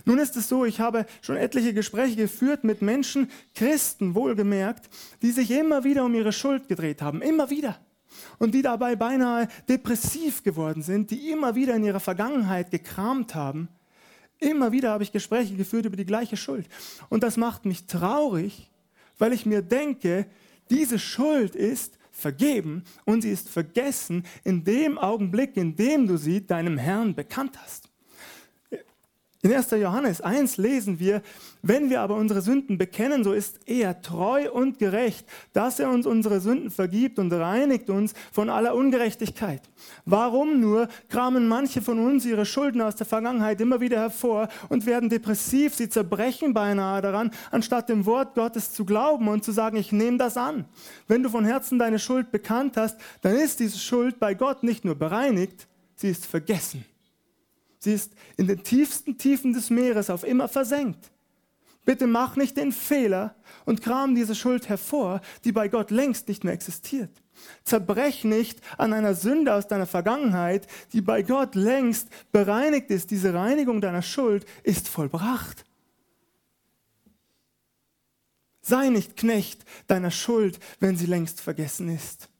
Nun 0.04 0.18
ist 0.18 0.36
es 0.36 0.48
so, 0.48 0.64
ich 0.64 0.80
habe 0.80 1.06
schon 1.20 1.36
etliche 1.36 1.74
Gespräche 1.74 2.16
geführt 2.16 2.64
mit 2.64 2.82
Menschen, 2.82 3.30
Christen 3.54 4.14
wohlgemerkt, 4.14 4.88
die 5.22 5.30
sich 5.30 5.50
immer 5.50 5.84
wieder 5.84 6.04
um 6.04 6.14
ihre 6.14 6.32
Schuld 6.32 6.68
gedreht 6.68 7.02
haben, 7.02 7.22
immer 7.22 7.50
wieder. 7.50 7.78
Und 8.38 8.54
die 8.54 8.62
dabei 8.62 8.96
beinahe 8.96 9.48
depressiv 9.68 10.42
geworden 10.42 10.82
sind, 10.82 11.10
die 11.10 11.30
immer 11.30 11.54
wieder 11.54 11.74
in 11.74 11.84
ihrer 11.84 12.00
Vergangenheit 12.00 12.70
gekramt 12.70 13.34
haben 13.34 13.68
Immer 14.44 14.72
wieder 14.72 14.90
habe 14.90 15.02
ich 15.02 15.12
Gespräche 15.12 15.56
geführt 15.56 15.86
über 15.86 15.96
die 15.96 16.06
gleiche 16.06 16.36
Schuld. 16.36 16.68
Und 17.08 17.22
das 17.22 17.36
macht 17.36 17.64
mich 17.64 17.86
traurig, 17.86 18.70
weil 19.18 19.32
ich 19.32 19.46
mir 19.46 19.62
denke, 19.62 20.26
diese 20.70 20.98
Schuld 20.98 21.54
ist 21.54 21.98
vergeben 22.10 22.84
und 23.04 23.22
sie 23.22 23.30
ist 23.30 23.48
vergessen 23.48 24.24
in 24.44 24.64
dem 24.64 24.98
Augenblick, 24.98 25.56
in 25.56 25.76
dem 25.76 26.06
du 26.06 26.16
sie 26.16 26.46
deinem 26.46 26.78
Herrn 26.78 27.14
bekannt 27.14 27.58
hast. 27.62 27.90
In 29.44 29.52
1. 29.52 29.72
Johannes 29.72 30.22
1 30.22 30.56
lesen 30.56 30.98
wir, 30.98 31.20
wenn 31.60 31.90
wir 31.90 32.00
aber 32.00 32.14
unsere 32.14 32.40
Sünden 32.40 32.78
bekennen, 32.78 33.24
so 33.24 33.34
ist 33.34 33.60
er 33.66 34.00
treu 34.00 34.50
und 34.50 34.78
gerecht, 34.78 35.26
dass 35.52 35.78
er 35.78 35.90
uns 35.90 36.06
unsere 36.06 36.40
Sünden 36.40 36.70
vergibt 36.70 37.18
und 37.18 37.30
reinigt 37.30 37.90
uns 37.90 38.14
von 38.32 38.48
aller 38.48 38.74
Ungerechtigkeit. 38.74 39.60
Warum 40.06 40.60
nur 40.60 40.88
kramen 41.10 41.46
manche 41.46 41.82
von 41.82 41.98
uns 41.98 42.24
ihre 42.24 42.46
Schulden 42.46 42.80
aus 42.80 42.96
der 42.96 43.04
Vergangenheit 43.04 43.60
immer 43.60 43.82
wieder 43.82 43.98
hervor 43.98 44.48
und 44.70 44.86
werden 44.86 45.10
depressiv, 45.10 45.74
sie 45.74 45.90
zerbrechen 45.90 46.54
beinahe 46.54 47.02
daran, 47.02 47.30
anstatt 47.50 47.90
dem 47.90 48.06
Wort 48.06 48.34
Gottes 48.34 48.72
zu 48.72 48.86
glauben 48.86 49.28
und 49.28 49.44
zu 49.44 49.52
sagen, 49.52 49.76
ich 49.76 49.92
nehme 49.92 50.16
das 50.16 50.38
an. 50.38 50.64
Wenn 51.06 51.22
du 51.22 51.28
von 51.28 51.44
Herzen 51.44 51.78
deine 51.78 51.98
Schuld 51.98 52.32
bekannt 52.32 52.78
hast, 52.78 52.98
dann 53.20 53.36
ist 53.36 53.60
diese 53.60 53.78
Schuld 53.78 54.18
bei 54.18 54.32
Gott 54.32 54.62
nicht 54.62 54.86
nur 54.86 54.94
bereinigt, 54.94 55.68
sie 55.96 56.08
ist 56.08 56.24
vergessen. 56.24 56.86
Sie 57.84 57.92
ist 57.92 58.14
in 58.38 58.46
den 58.46 58.62
tiefsten 58.62 59.18
Tiefen 59.18 59.52
des 59.52 59.68
Meeres 59.68 60.08
auf 60.08 60.24
immer 60.24 60.48
versenkt. 60.48 61.10
Bitte 61.84 62.06
mach 62.06 62.34
nicht 62.36 62.56
den 62.56 62.72
Fehler 62.72 63.36
und 63.66 63.82
kram 63.82 64.14
diese 64.14 64.34
Schuld 64.34 64.70
hervor, 64.70 65.20
die 65.44 65.52
bei 65.52 65.68
Gott 65.68 65.90
längst 65.90 66.28
nicht 66.28 66.44
mehr 66.44 66.54
existiert. 66.54 67.10
Zerbrech 67.62 68.24
nicht 68.24 68.58
an 68.78 68.94
einer 68.94 69.14
Sünde 69.14 69.52
aus 69.52 69.68
deiner 69.68 69.84
Vergangenheit, 69.86 70.66
die 70.94 71.02
bei 71.02 71.22
Gott 71.22 71.54
längst 71.54 72.08
bereinigt 72.32 72.90
ist. 72.90 73.10
Diese 73.10 73.34
Reinigung 73.34 73.82
deiner 73.82 74.00
Schuld 74.00 74.46
ist 74.62 74.88
vollbracht. 74.88 75.66
Sei 78.62 78.88
nicht 78.88 79.18
Knecht 79.18 79.62
deiner 79.88 80.10
Schuld, 80.10 80.58
wenn 80.80 80.96
sie 80.96 81.04
längst 81.04 81.42
vergessen 81.42 81.90
ist. 81.90 82.30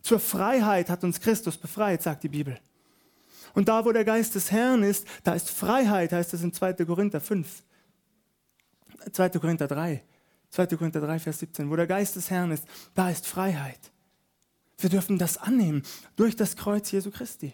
Zur 0.00 0.18
Freiheit 0.18 0.88
hat 0.88 1.04
uns 1.04 1.20
Christus 1.20 1.58
befreit, 1.58 2.02
sagt 2.02 2.22
die 2.22 2.28
Bibel. 2.28 2.58
Und 3.58 3.68
da, 3.68 3.84
wo 3.84 3.90
der 3.90 4.04
Geist 4.04 4.36
des 4.36 4.52
Herrn 4.52 4.84
ist, 4.84 5.04
da 5.24 5.34
ist 5.34 5.50
Freiheit, 5.50 6.12
heißt 6.12 6.32
es 6.32 6.44
in 6.44 6.52
2. 6.52 6.74
Korinther 6.74 7.20
5. 7.20 7.64
2. 9.10 9.30
Korinther 9.30 9.66
3. 9.66 10.04
2. 10.50 10.66
Korinther 10.76 11.00
3, 11.00 11.18
Vers 11.18 11.40
17. 11.40 11.68
Wo 11.68 11.74
der 11.74 11.88
Geist 11.88 12.14
des 12.14 12.30
Herrn 12.30 12.52
ist, 12.52 12.68
da 12.94 13.10
ist 13.10 13.26
Freiheit. 13.26 13.90
Wir 14.78 14.90
dürfen 14.90 15.18
das 15.18 15.38
annehmen 15.38 15.82
durch 16.14 16.36
das 16.36 16.54
Kreuz 16.54 16.88
Jesu 16.92 17.10
Christi. 17.10 17.52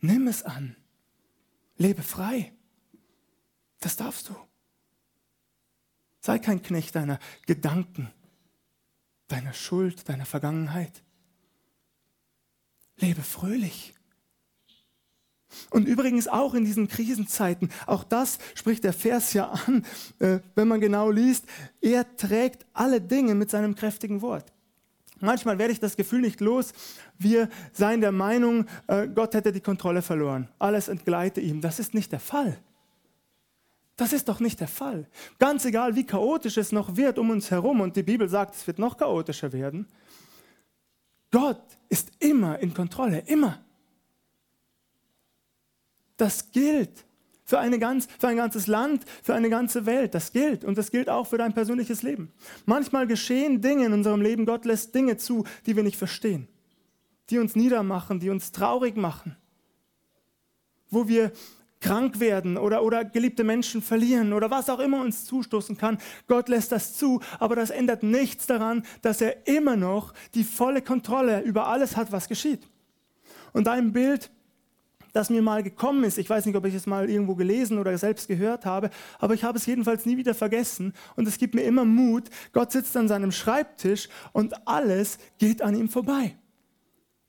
Nimm 0.00 0.26
es 0.26 0.42
an. 0.42 0.74
Lebe 1.76 2.02
frei. 2.02 2.54
Das 3.80 3.96
darfst 3.96 4.30
du. 4.30 4.36
Sei 6.20 6.38
kein 6.38 6.62
Knecht 6.62 6.94
deiner 6.94 7.18
Gedanken, 7.44 8.10
deiner 9.26 9.52
Schuld, 9.52 10.08
deiner 10.08 10.24
Vergangenheit. 10.24 11.02
Lebe 12.98 13.22
fröhlich. 13.22 13.94
Und 15.70 15.88
übrigens 15.88 16.28
auch 16.28 16.54
in 16.54 16.64
diesen 16.64 16.88
Krisenzeiten, 16.88 17.70
auch 17.86 18.04
das 18.04 18.38
spricht 18.54 18.84
der 18.84 18.92
Vers 18.92 19.32
ja 19.32 19.50
an, 19.50 19.84
äh, 20.18 20.40
wenn 20.54 20.68
man 20.68 20.80
genau 20.80 21.10
liest, 21.10 21.46
er 21.80 22.16
trägt 22.16 22.66
alle 22.74 23.00
Dinge 23.00 23.34
mit 23.34 23.50
seinem 23.50 23.74
kräftigen 23.74 24.20
Wort. 24.20 24.52
Manchmal 25.20 25.58
werde 25.58 25.72
ich 25.72 25.80
das 25.80 25.96
Gefühl 25.96 26.20
nicht 26.20 26.40
los, 26.40 26.72
wir 27.18 27.48
seien 27.72 28.00
der 28.00 28.12
Meinung, 28.12 28.66
äh, 28.86 29.08
Gott 29.08 29.34
hätte 29.34 29.52
die 29.52 29.60
Kontrolle 29.60 30.02
verloren. 30.02 30.48
Alles 30.58 30.88
entgleite 30.88 31.40
ihm. 31.40 31.60
Das 31.60 31.80
ist 31.80 31.92
nicht 31.94 32.12
der 32.12 32.20
Fall. 32.20 32.58
Das 33.96 34.12
ist 34.12 34.28
doch 34.28 34.38
nicht 34.38 34.60
der 34.60 34.68
Fall. 34.68 35.08
Ganz 35.40 35.64
egal, 35.64 35.96
wie 35.96 36.06
chaotisch 36.06 36.56
es 36.56 36.70
noch 36.70 36.96
wird 36.96 37.18
um 37.18 37.30
uns 37.30 37.50
herum, 37.50 37.80
und 37.80 37.96
die 37.96 38.04
Bibel 38.04 38.28
sagt, 38.28 38.54
es 38.54 38.64
wird 38.66 38.78
noch 38.78 38.96
chaotischer 38.96 39.52
werden, 39.52 39.88
Gott 41.30 41.62
ist 41.88 42.10
immer 42.18 42.58
in 42.58 42.74
Kontrolle, 42.74 43.20
immer. 43.26 43.62
Das 46.16 46.50
gilt 46.50 47.04
für, 47.44 47.58
eine 47.58 47.78
ganz, 47.78 48.08
für 48.18 48.28
ein 48.28 48.36
ganzes 48.36 48.66
Land, 48.66 49.04
für 49.22 49.34
eine 49.34 49.48
ganze 49.48 49.86
Welt. 49.86 50.14
Das 50.14 50.32
gilt 50.32 50.64
und 50.64 50.76
das 50.76 50.90
gilt 50.90 51.08
auch 51.08 51.26
für 51.26 51.38
dein 51.38 51.54
persönliches 51.54 52.02
Leben. 52.02 52.32
Manchmal 52.66 53.06
geschehen 53.06 53.62
Dinge 53.62 53.86
in 53.86 53.92
unserem 53.92 54.20
Leben, 54.20 54.44
Gott 54.44 54.64
lässt 54.64 54.94
Dinge 54.94 55.16
zu, 55.16 55.44
die 55.64 55.76
wir 55.76 55.82
nicht 55.82 55.96
verstehen, 55.96 56.48
die 57.30 57.38
uns 57.38 57.56
niedermachen, 57.56 58.20
die 58.20 58.30
uns 58.30 58.52
traurig 58.52 58.96
machen, 58.96 59.36
wo 60.90 61.08
wir 61.08 61.32
krank 61.80 62.20
werden 62.20 62.56
oder, 62.56 62.82
oder 62.82 63.04
geliebte 63.04 63.44
Menschen 63.44 63.82
verlieren 63.82 64.32
oder 64.32 64.50
was 64.50 64.68
auch 64.68 64.80
immer 64.80 65.00
uns 65.00 65.24
zustoßen 65.24 65.76
kann. 65.76 65.98
Gott 66.26 66.48
lässt 66.48 66.72
das 66.72 66.94
zu, 66.94 67.20
aber 67.38 67.56
das 67.56 67.70
ändert 67.70 68.02
nichts 68.02 68.46
daran, 68.46 68.84
dass 69.02 69.20
er 69.20 69.46
immer 69.46 69.76
noch 69.76 70.12
die 70.34 70.44
volle 70.44 70.82
Kontrolle 70.82 71.40
über 71.42 71.68
alles 71.68 71.96
hat, 71.96 72.12
was 72.12 72.28
geschieht. 72.28 72.68
Und 73.52 73.68
ein 73.68 73.92
Bild, 73.92 74.30
das 75.12 75.30
mir 75.30 75.42
mal 75.42 75.62
gekommen 75.62 76.04
ist. 76.04 76.18
Ich 76.18 76.28
weiß 76.28 76.46
nicht, 76.46 76.56
ob 76.56 76.64
ich 76.64 76.74
es 76.74 76.86
mal 76.86 77.08
irgendwo 77.08 77.34
gelesen 77.34 77.78
oder 77.78 77.96
selbst 77.98 78.28
gehört 78.28 78.66
habe, 78.66 78.90
aber 79.18 79.34
ich 79.34 79.44
habe 79.44 79.58
es 79.58 79.66
jedenfalls 79.66 80.06
nie 80.06 80.16
wieder 80.16 80.34
vergessen 80.34 80.92
und 81.16 81.26
es 81.26 81.38
gibt 81.38 81.54
mir 81.54 81.62
immer 81.62 81.84
Mut. 81.84 82.28
Gott 82.52 82.72
sitzt 82.72 82.96
an 82.96 83.08
seinem 83.08 83.32
Schreibtisch 83.32 84.08
und 84.32 84.66
alles 84.66 85.18
geht 85.38 85.62
an 85.62 85.74
ihm 85.74 85.88
vorbei. 85.88 86.36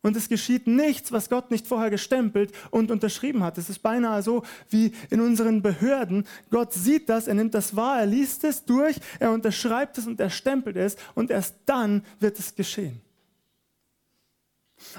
Und 0.01 0.15
es 0.15 0.29
geschieht 0.29 0.65
nichts, 0.65 1.11
was 1.11 1.29
Gott 1.29 1.51
nicht 1.51 1.67
vorher 1.67 1.89
gestempelt 1.89 2.53
und 2.71 2.89
unterschrieben 2.89 3.43
hat. 3.43 3.57
Es 3.57 3.69
ist 3.69 3.79
beinahe 3.79 4.23
so 4.23 4.43
wie 4.69 4.93
in 5.09 5.19
unseren 5.19 5.61
Behörden. 5.61 6.25
Gott 6.49 6.71
sieht 6.71 7.09
das, 7.09 7.27
er 7.27 7.33
nimmt 7.33 7.53
das 7.53 7.75
wahr, 7.75 7.99
er 7.99 8.05
liest 8.05 8.45
es 8.45 8.63
durch, 8.63 8.95
er 9.19 9.31
unterschreibt 9.31 9.97
es 9.97 10.07
und 10.07 10.19
er 10.21 10.29
stempelt 10.29 10.77
es 10.77 10.95
und 11.15 11.31
erst 11.31 11.55
dann 11.65 12.03
wird 12.19 12.39
es 12.39 12.55
geschehen. 12.55 13.01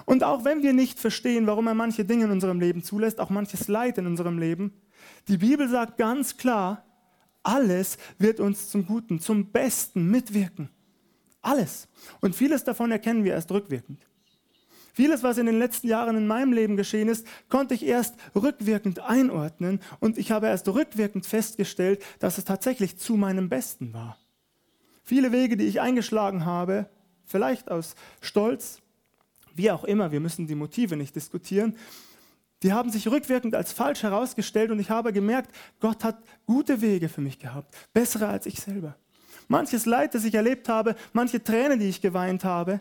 Und 0.05 0.23
auch 0.23 0.45
wenn 0.45 0.63
wir 0.63 0.75
nicht 0.75 0.99
verstehen, 0.99 1.47
warum 1.47 1.67
er 1.67 1.75
manche 1.75 2.05
Dinge 2.05 2.25
in 2.25 2.31
unserem 2.31 2.61
Leben 2.61 2.83
zulässt, 2.83 3.21
auch 3.21 3.31
manches 3.31 3.69
Leid 3.69 3.97
in 3.97 4.07
unserem 4.07 4.39
Leben, 4.39 4.75
die 5.29 5.39
Bibel 5.39 5.67
sagt 5.67 5.97
ganz 5.97 6.37
klar, 6.37 6.85
alles 7.43 7.97
wird 8.19 8.39
uns 8.39 8.69
zum 8.69 8.85
Guten, 8.85 9.19
zum 9.19 9.51
Besten 9.51 10.11
mitwirken. 10.11 10.69
Alles. 11.41 11.89
Und 12.21 12.37
vieles 12.37 12.65
davon 12.65 12.91
erkennen 12.91 13.25
wir 13.25 13.33
erst 13.33 13.51
rückwirkend. 13.51 14.10
Vieles, 14.92 15.22
was 15.22 15.38
in 15.38 15.46
den 15.46 15.59
letzten 15.59 15.88
Jahren 15.88 16.16
in 16.16 16.26
meinem 16.26 16.53
Leben 16.53 16.76
geschehen 16.76 17.09
ist, 17.09 17.26
konnte 17.48 17.74
ich 17.74 17.85
erst 17.85 18.14
rückwirkend 18.35 19.00
einordnen 19.00 19.81
und 20.00 20.18
ich 20.18 20.33
habe 20.33 20.46
erst 20.46 20.68
rückwirkend 20.68 21.26
festgestellt, 21.26 22.03
dass 22.18 22.38
es 22.38 22.44
tatsächlich 22.44 22.98
zu 22.98 23.16
meinem 23.16 23.48
Besten 23.48 23.92
war. 23.92 24.18
Viele 25.05 25.33
Wege, 25.33 25.57
die 25.57 25.66
ich 25.66 25.81
eingeschlagen 25.81 26.44
habe, 26.44 26.87
vielleicht 27.24 27.70
aus 27.70 27.94
Stolz, 28.20 28.81
wie 29.55 29.70
auch 29.70 29.85
immer, 29.85 30.12
wir 30.12 30.20
müssen 30.20 30.46
die 30.46 30.55
Motive 30.55 30.96
nicht 30.96 31.16
diskutieren, 31.16 31.76
die 32.62 32.72
haben 32.72 32.90
sich 32.90 33.09
rückwirkend 33.09 33.55
als 33.55 33.72
falsch 33.72 34.03
herausgestellt 34.03 34.70
und 34.70 34.81
ich 34.81 34.90
habe 34.90 35.12
gemerkt, 35.12 35.50
Gott 35.81 36.05
hat 36.05 36.18
gute 36.46 36.81
Wege 36.81 37.09
für 37.09 37.22
mich 37.22 37.38
gehabt, 37.38 37.74
bessere 37.92 38.29
als 38.29 38.46
ich 38.46 38.61
selber. 38.61 38.96
Manches 39.48 39.87
Leid, 39.87 40.14
das 40.14 40.24
ich 40.24 40.35
erlebt 40.35 40.68
habe, 40.68 40.94
manche 41.12 41.42
Tränen, 41.42 41.81
die 41.81 41.88
ich 41.88 42.00
geweint 42.00 42.44
habe, 42.44 42.81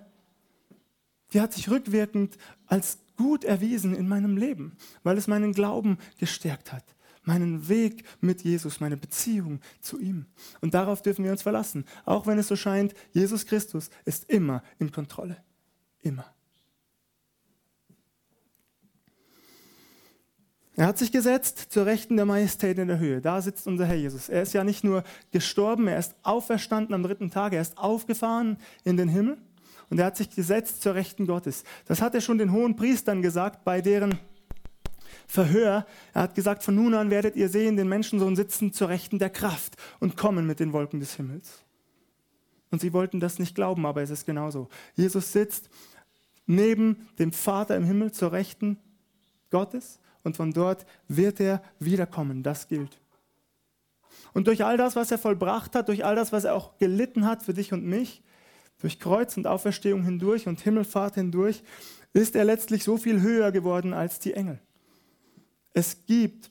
die 1.33 1.41
hat 1.41 1.53
sich 1.53 1.69
rückwirkend 1.69 2.37
als 2.65 2.99
gut 3.17 3.43
erwiesen 3.43 3.95
in 3.95 4.07
meinem 4.07 4.37
Leben, 4.37 4.77
weil 5.03 5.17
es 5.17 5.27
meinen 5.27 5.53
Glauben 5.53 5.97
gestärkt 6.17 6.71
hat, 6.71 6.85
meinen 7.23 7.67
Weg 7.67 8.03
mit 8.21 8.43
Jesus, 8.43 8.79
meine 8.79 8.97
Beziehung 8.97 9.59
zu 9.81 9.99
ihm. 9.99 10.25
Und 10.61 10.73
darauf 10.73 11.01
dürfen 11.01 11.25
wir 11.25 11.31
uns 11.31 11.41
verlassen, 11.41 11.85
auch 12.05 12.27
wenn 12.27 12.39
es 12.39 12.47
so 12.47 12.55
scheint, 12.55 12.93
Jesus 13.11 13.45
Christus 13.45 13.89
ist 14.05 14.29
immer 14.29 14.63
in 14.79 14.91
Kontrolle, 14.91 15.37
immer. 16.01 16.25
Er 20.77 20.87
hat 20.87 20.97
sich 20.97 21.11
gesetzt 21.11 21.73
zur 21.73 21.85
Rechten 21.85 22.15
der 22.15 22.25
Majestät 22.25 22.77
in 22.77 22.87
der 22.87 22.99
Höhe. 22.99 23.19
Da 23.19 23.41
sitzt 23.41 23.67
unser 23.67 23.85
Herr 23.85 23.97
Jesus. 23.97 24.29
Er 24.29 24.43
ist 24.43 24.53
ja 24.53 24.63
nicht 24.63 24.85
nur 24.85 25.03
gestorben, 25.31 25.89
er 25.89 25.99
ist 25.99 26.15
auferstanden 26.23 26.95
am 26.95 27.03
dritten 27.03 27.31
Tag, 27.31 27.51
er 27.51 27.61
ist 27.61 27.77
aufgefahren 27.77 28.55
in 28.85 28.95
den 28.95 29.09
Himmel 29.09 29.37
und 29.89 29.99
er 29.99 30.05
hat 30.05 30.17
sich 30.17 30.29
gesetzt 30.29 30.81
zur 30.81 30.95
Rechten 30.95 31.25
Gottes. 31.25 31.63
Das 31.85 32.01
hat 32.01 32.15
er 32.15 32.21
schon 32.21 32.37
den 32.37 32.51
hohen 32.51 32.75
Priestern 32.75 33.21
gesagt 33.21 33.63
bei 33.63 33.81
deren 33.81 34.19
Verhör. 35.27 35.85
Er 36.13 36.21
hat 36.23 36.35
gesagt, 36.35 36.63
von 36.63 36.75
nun 36.75 36.93
an 36.93 37.09
werdet 37.09 37.35
ihr 37.35 37.49
sehen, 37.49 37.77
den 37.77 37.87
Menschensohn 37.87 38.35
sitzen 38.35 38.73
zur 38.73 38.89
Rechten 38.89 39.19
der 39.19 39.29
Kraft 39.29 39.75
und 39.99 40.17
kommen 40.17 40.47
mit 40.47 40.59
den 40.59 40.73
Wolken 40.73 40.99
des 40.99 41.15
Himmels. 41.15 41.63
Und 42.71 42.81
sie 42.81 42.93
wollten 42.93 43.19
das 43.19 43.39
nicht 43.39 43.55
glauben, 43.55 43.85
aber 43.85 44.01
es 44.01 44.09
ist 44.09 44.25
genauso. 44.25 44.69
Jesus 44.95 45.31
sitzt 45.31 45.69
neben 46.45 47.07
dem 47.17 47.31
Vater 47.31 47.75
im 47.75 47.83
Himmel 47.83 48.11
zur 48.11 48.31
Rechten 48.31 48.77
Gottes 49.49 49.99
und 50.23 50.37
von 50.37 50.51
dort 50.51 50.85
wird 51.07 51.39
er 51.39 51.61
wiederkommen. 51.79 52.43
Das 52.43 52.67
gilt. 52.67 52.99
Und 54.33 54.47
durch 54.47 54.63
all 54.63 54.77
das, 54.77 54.95
was 54.95 55.11
er 55.11 55.17
vollbracht 55.17 55.75
hat, 55.75 55.87
durch 55.87 56.05
all 56.05 56.15
das, 56.15 56.31
was 56.31 56.43
er 56.43 56.55
auch 56.55 56.77
gelitten 56.77 57.25
hat 57.25 57.43
für 57.43 57.53
dich 57.53 57.73
und 57.73 57.85
mich, 57.85 58.21
durch 58.79 58.99
Kreuz 58.99 59.37
und 59.37 59.47
Auferstehung 59.47 60.03
hindurch 60.03 60.47
und 60.47 60.61
Himmelfahrt 60.61 61.15
hindurch, 61.15 61.63
ist 62.13 62.35
er 62.35 62.45
letztlich 62.45 62.83
so 62.83 62.97
viel 62.97 63.21
höher 63.21 63.51
geworden 63.51 63.93
als 63.93 64.19
die 64.19 64.33
Engel. 64.33 64.59
Es 65.73 66.05
gibt 66.05 66.49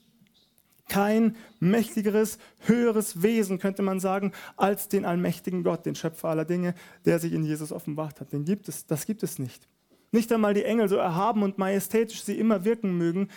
kein 0.87 1.35
mächtigeres, 1.59 2.39
höheres 2.61 3.21
Wesen, 3.21 3.59
könnte 3.59 3.81
man 3.81 3.99
sagen, 3.99 4.33
als 4.57 4.89
den 4.89 5.05
allmächtigen 5.05 5.63
Gott, 5.63 5.85
den 5.85 5.95
Schöpfer 5.95 6.29
aller 6.29 6.45
Dinge, 6.45 6.73
der 7.05 7.19
sich 7.19 7.31
in 7.31 7.45
Jesus 7.45 7.71
offenbart 7.71 8.19
hat. 8.19 8.33
Den 8.33 8.43
gibt 8.43 8.67
es, 8.67 8.85
das 8.85 9.05
gibt 9.05 9.23
es 9.23 9.39
nicht. 9.39 9.67
Nicht 10.11 10.31
einmal 10.31 10.55
die 10.55 10.63
Engel, 10.63 10.89
so 10.89 10.95
erhaben 10.95 11.43
und 11.43 11.57
majestätisch 11.59 12.23
sie 12.23 12.39
immer 12.39 12.65
wirken 12.65 12.97
mögen, 12.97 13.29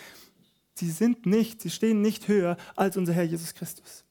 sie 0.73 0.89
sind 0.89 1.27
nicht, 1.27 1.61
sie 1.61 1.69
stehen 1.69 2.01
nicht 2.01 2.27
höher 2.27 2.57
als 2.75 2.97
unser 2.97 3.13
Herr 3.13 3.23
Jesus 3.23 3.53
Christus. 3.53 4.03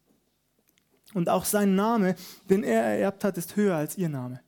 Und 1.12 1.28
auch 1.28 1.44
sein 1.44 1.74
Name, 1.74 2.14
den 2.48 2.62
er 2.62 2.82
ererbt 2.82 3.24
hat, 3.24 3.36
ist 3.36 3.56
höher 3.56 3.76
als 3.76 3.98
ihr 3.98 4.08
Name. 4.08 4.40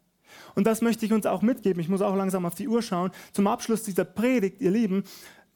Und 0.55 0.67
das 0.67 0.83
möchte 0.83 1.05
ich 1.07 1.13
uns 1.13 1.27
auch 1.27 1.43
mitgeben. 1.43 1.81
Ich 1.81 1.89
muss 1.89 2.03
auch 2.03 2.17
langsam 2.17 2.47
auf 2.47 2.55
die 2.55 2.69
Uhr 2.69 2.83
schauen. 2.83 3.11
Zum 3.33 3.47
Abschluss 3.47 3.83
dieser 3.83 4.05
Predigt, 4.05 4.61
ihr 4.61 4.71
Lieben, 4.71 5.05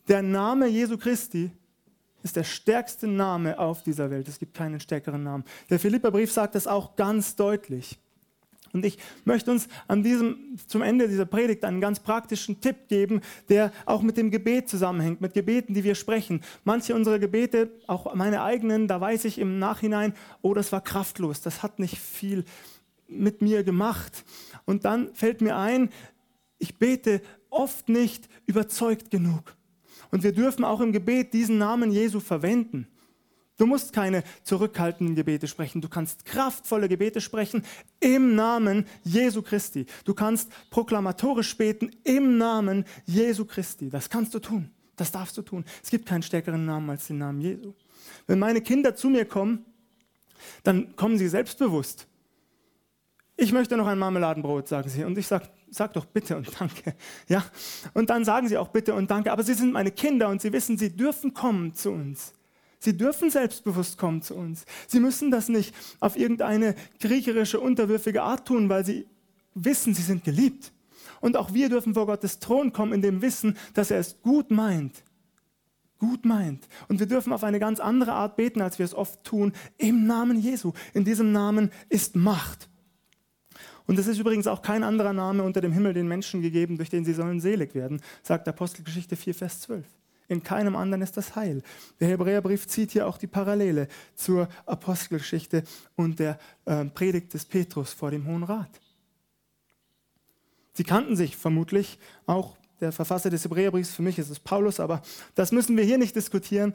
der 0.09 0.23
Name 0.23 0.67
Jesu 0.67 0.97
Christi 0.97 1.51
ist 2.23 2.37
der 2.37 2.45
stärkste 2.45 3.07
Name 3.07 3.59
auf 3.59 3.83
dieser 3.83 4.11
Welt. 4.11 4.29
Es 4.29 4.39
gibt 4.39 4.55
keinen 4.55 4.81
stärkeren 4.81 5.23
Namen. 5.23 5.45
Der 5.71 5.79
Philipperbrief 5.79 6.33
sagt 6.33 6.55
das 6.55 6.67
auch 6.67 6.97
ganz 6.97 7.37
deutlich. 7.37 7.99
Und 8.73 8.85
ich 8.85 8.99
möchte 9.25 9.51
uns 9.51 9.69
an 9.87 10.03
diesem, 10.03 10.59
zum 10.67 10.83
Ende 10.83 11.09
dieser 11.09 11.25
Predigt 11.25 11.65
einen 11.65 11.81
ganz 11.81 12.01
praktischen 12.01 12.61
Tipp 12.61 12.89
geben, 12.89 13.23
der 13.49 13.73
auch 13.87 14.03
mit 14.03 14.17
dem 14.17 14.31
Gebet 14.31 14.69
zusammenhängt, 14.69 15.21
mit 15.21 15.33
Gebeten, 15.33 15.75
die 15.75 15.85
wir 15.85 15.95
sprechen. 15.95 16.43
Manche 16.65 16.95
unserer 16.95 17.19
Gebete, 17.19 17.71
auch 17.87 18.15
meine 18.15 18.43
eigenen, 18.43 18.87
da 18.87 19.01
weiß 19.01 19.25
ich 19.25 19.39
im 19.39 19.59
Nachhinein, 19.59 20.13
oh, 20.43 20.53
das 20.53 20.71
war 20.71 20.83
kraftlos, 20.83 21.41
das 21.41 21.63
hat 21.63 21.79
nicht 21.79 21.99
viel 21.99 22.45
mit 23.09 23.43
mir 23.43 23.65
gemacht. 23.65 24.25
Und 24.65 24.85
dann 24.85 25.15
fällt 25.15 25.41
mir 25.41 25.57
ein, 25.57 25.91
ich 26.59 26.77
bete 26.77 27.23
oft 27.51 27.89
nicht 27.89 28.29
überzeugt 28.47 29.11
genug. 29.11 29.57
Und 30.11 30.23
wir 30.23 30.33
dürfen 30.33 30.65
auch 30.65 30.81
im 30.81 30.93
Gebet 30.93 31.33
diesen 31.35 31.59
Namen 31.59 31.91
Jesu 31.91 32.21
verwenden. 32.21 32.87
Du 33.59 33.67
musst 33.67 33.93
keine 33.93 34.23
zurückhaltenden 34.45 35.17
Gebete 35.17 35.49
sprechen. 35.49 35.81
Du 35.81 35.89
kannst 35.89 36.25
kraftvolle 36.25 36.89
Gebete 36.89 37.21
sprechen 37.21 37.65
im 37.99 38.37
Namen 38.37 38.87
Jesu 39.03 39.43
Christi. 39.43 39.85
Du 40.05 40.15
kannst 40.15 40.51
proklamatorisch 40.71 41.57
beten 41.57 41.91
im 42.05 42.39
Namen 42.39 42.85
Jesu 43.05 43.45
Christi. 43.45 43.91
Das 43.91 44.09
kannst 44.09 44.33
du 44.33 44.39
tun. 44.39 44.71
Das 44.95 45.11
darfst 45.11 45.37
du 45.37 45.43
tun. 45.43 45.65
Es 45.83 45.91
gibt 45.91 46.07
keinen 46.07 46.23
stärkeren 46.23 46.65
Namen 46.65 46.89
als 46.91 47.09
den 47.09 47.19
Namen 47.19 47.41
Jesu. 47.41 47.75
Wenn 48.29 48.39
meine 48.39 48.61
Kinder 48.61 48.95
zu 48.95 49.09
mir 49.09 49.25
kommen, 49.25 49.65
dann 50.63 50.95
kommen 50.95 51.19
sie 51.19 51.29
selbstbewusst. 51.29 52.07
Ich 53.41 53.53
möchte 53.53 53.77
noch 53.77 53.87
ein 53.87 54.01
Marmeladenbrot, 54.01 54.67
sagen 54.67 54.89
sie. 54.89 55.05
Und 55.05 55.17
ich 55.17 55.29
sage, 55.29 55.47
sag 55.71 55.93
doch 55.93 56.07
bitte 56.07 56.37
und 56.37 56.49
danke. 56.59 56.97
Ja? 57.29 57.45
Und 57.95 58.11
dann 58.11 58.25
sagen 58.25 58.49
sie 58.49 58.59
auch 58.59 58.67
bitte 58.67 58.95
und 58.95 59.13
danke. 59.13 59.31
Aber 59.31 59.45
sie 59.45 59.55
sind 59.55 59.73
meine 59.73 59.93
Kinder 59.93 60.29
und 60.29 60.43
sie 60.43 60.53
wissen, 60.53 60.77
sie 60.77 60.91
dürfen 60.91 61.35
kommen 61.35 61.73
zu 61.73 61.93
uns. 61.93 62.33
Sie 62.81 62.97
dürfen 62.97 63.31
selbstbewusst 63.31 63.97
kommen 63.97 64.23
zu 64.23 64.35
uns. 64.35 64.65
Sie 64.89 64.99
müssen 64.99 65.31
das 65.31 65.49
nicht 65.49 65.73
auf 66.01 66.17
irgendeine 66.17 66.75
kriecherische, 66.99 67.61
unterwürfige 67.61 68.25
Art 68.25 68.49
tun, 68.49 68.69
weil 68.69 68.85
sie 68.85 69.07
wissen, 69.55 69.95
sie 69.95 70.03
sind 70.03 70.25
geliebt. 70.25 70.73
Und 71.21 71.37
auch 71.37 71.55
wir 71.55 71.69
dürfen 71.69 71.95
vor 71.95 72.07
Gottes 72.07 72.41
Thron 72.41 72.73
kommen 72.73 72.93
in 72.93 73.03
dem 73.03 73.23
Wissen, 73.23 73.57
dass 73.73 73.93
er 73.93 74.01
es 74.01 74.21
gut 74.21 74.51
meint. 74.51 75.05
Gut 76.01 76.25
meint. 76.25 76.67
Und 76.89 76.99
wir 76.99 77.07
dürfen 77.07 77.33
auf 77.33 77.45
eine 77.45 77.61
ganz 77.61 77.79
andere 77.79 78.15
Art 78.15 78.35
beten, 78.35 78.63
als 78.63 78.81
wir 78.81 78.85
es 78.85 78.95
oft 78.95 79.23
tun, 79.23 79.53
im 79.77 80.09
Namen 80.09 80.41
Jesu. 80.41 80.73
In 80.93 81.05
diesem 81.05 81.31
Namen 81.31 81.71
ist 81.89 82.17
Macht. 82.17 82.69
Und 83.89 83.99
es 83.99 84.07
ist 84.07 84.19
übrigens 84.19 84.47
auch 84.47 84.61
kein 84.61 84.85
anderer 84.85 85.15
Name 85.15 85.43
unter 85.43 85.63
dem 85.63 85.73
Himmel 85.73 85.95
den 85.95 86.07
Menschen 86.07 86.43
gegeben, 86.43 86.77
durch 86.77 86.91
den 86.91 87.07
sie 87.07 87.15
sollen 87.15 87.41
selig 87.41 87.75
werden, 87.75 88.03
sagt 88.23 88.47
Apostelgeschichte 88.47 89.17
4, 89.17 89.35
Vers 89.35 89.63
12. 89.63 89.87
In 90.29 90.43
keinem 90.43 90.77
anderen 90.77 91.01
ist 91.01 91.17
das 91.17 91.35
Heil. 91.37 91.63
Der 91.99 92.09
Hebräerbrief 92.09 92.67
zieht 92.67 92.91
hier 92.91 93.07
auch 93.07 93.17
die 93.17 93.27
Parallele 93.27 93.89
zur 94.15 94.47
Apostelgeschichte 94.67 95.65
und 95.97 96.19
der 96.19 96.39
äh, 96.67 96.85
Predigt 96.85 97.33
des 97.33 97.47
Petrus 97.47 97.95
vor 97.95 98.11
dem 98.11 98.27
Hohen 98.27 98.43
Rat. 98.43 98.69
Sie 100.75 100.85
kannten 100.85 101.17
sich 101.17 101.35
vermutlich 101.39 101.99
auch 102.27 102.59
der 102.81 102.93
Verfasser 102.93 103.31
des 103.31 103.45
Hebräerbriefs, 103.45 103.95
für 103.95 104.03
mich 104.03 104.19
ist 104.19 104.29
es 104.29 104.39
Paulus, 104.39 104.81
aber 104.81 105.01
das 105.35 105.51
müssen 105.51 105.79
wir 105.79 105.85
hier 105.85 105.99
nicht 105.99 106.15
diskutieren. 106.15 106.75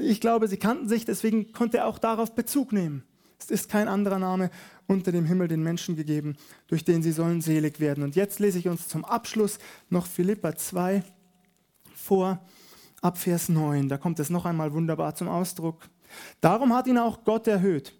Ich 0.00 0.20
glaube, 0.20 0.48
sie 0.48 0.56
kannten 0.58 0.88
sich, 0.88 1.04
deswegen 1.04 1.52
konnte 1.52 1.78
er 1.78 1.86
auch 1.86 2.00
darauf 2.00 2.34
Bezug 2.34 2.72
nehmen. 2.72 3.04
Es 3.38 3.50
ist 3.50 3.70
kein 3.70 3.86
anderer 3.86 4.18
Name 4.18 4.50
unter 4.88 5.12
dem 5.12 5.26
Himmel 5.26 5.46
den 5.46 5.62
Menschen 5.62 5.94
gegeben, 5.94 6.36
durch 6.66 6.84
den 6.84 7.02
sie 7.02 7.12
sollen 7.12 7.40
selig 7.40 7.78
werden. 7.78 8.02
Und 8.02 8.16
jetzt 8.16 8.40
lese 8.40 8.58
ich 8.58 8.66
uns 8.66 8.88
zum 8.88 9.04
Abschluss 9.04 9.58
noch 9.90 10.06
Philippa 10.06 10.56
2 10.56 11.04
vor, 11.94 12.40
ab 13.00 13.18
Vers 13.18 13.48
9. 13.48 13.88
Da 13.88 13.98
kommt 13.98 14.18
es 14.18 14.30
noch 14.30 14.44
einmal 14.44 14.72
wunderbar 14.72 15.14
zum 15.14 15.28
Ausdruck. 15.28 15.88
Darum 16.40 16.74
hat 16.74 16.86
ihn 16.86 16.98
auch 16.98 17.22
Gott 17.22 17.46
erhöht 17.46 17.94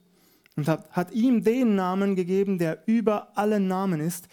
und 0.57 0.67
hat, 0.67 0.91
hat 0.91 1.13
ihm 1.13 1.45
den 1.45 1.77
Namen 1.77 2.17
gegeben, 2.17 2.59
der 2.59 2.83
über 2.87 3.37
allen 3.37 3.69
Namen 3.69 4.01
ist, 4.01 4.27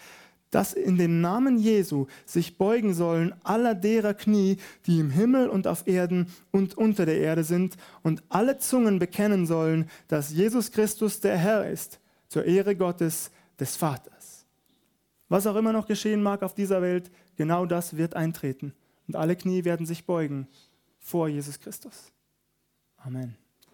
dass 0.50 0.72
in 0.72 0.96
dem 0.96 1.20
Namen 1.20 1.58
Jesu 1.58 2.06
sich 2.24 2.56
beugen 2.56 2.94
sollen 2.94 3.34
aller 3.44 3.74
derer 3.74 4.14
Knie, 4.14 4.56
die 4.86 5.00
im 5.00 5.10
Himmel 5.10 5.48
und 5.48 5.66
auf 5.66 5.86
Erden 5.86 6.28
und 6.52 6.78
unter 6.78 7.04
der 7.04 7.18
Erde 7.18 7.44
sind, 7.44 7.76
und 8.02 8.22
alle 8.30 8.56
Zungen 8.58 8.98
bekennen 8.98 9.46
sollen, 9.46 9.90
dass 10.08 10.32
Jesus 10.32 10.70
Christus 10.70 11.20
der 11.20 11.36
Herr 11.36 11.68
ist, 11.68 12.00
zur 12.36 12.44
Ehre 12.44 12.76
Gottes 12.76 13.30
des 13.58 13.76
Vaters. 13.76 14.44
Was 15.30 15.46
auch 15.46 15.56
immer 15.56 15.72
noch 15.72 15.86
geschehen 15.86 16.22
mag 16.22 16.42
auf 16.42 16.52
dieser 16.52 16.82
Welt, 16.82 17.10
genau 17.36 17.64
das 17.64 17.96
wird 17.96 18.14
eintreten. 18.14 18.74
Und 19.08 19.16
alle 19.16 19.36
Knie 19.36 19.64
werden 19.64 19.86
sich 19.86 20.04
beugen 20.04 20.46
vor 20.98 21.28
Jesus 21.28 21.58
Christus. 21.58 22.12
Amen. 22.98 23.38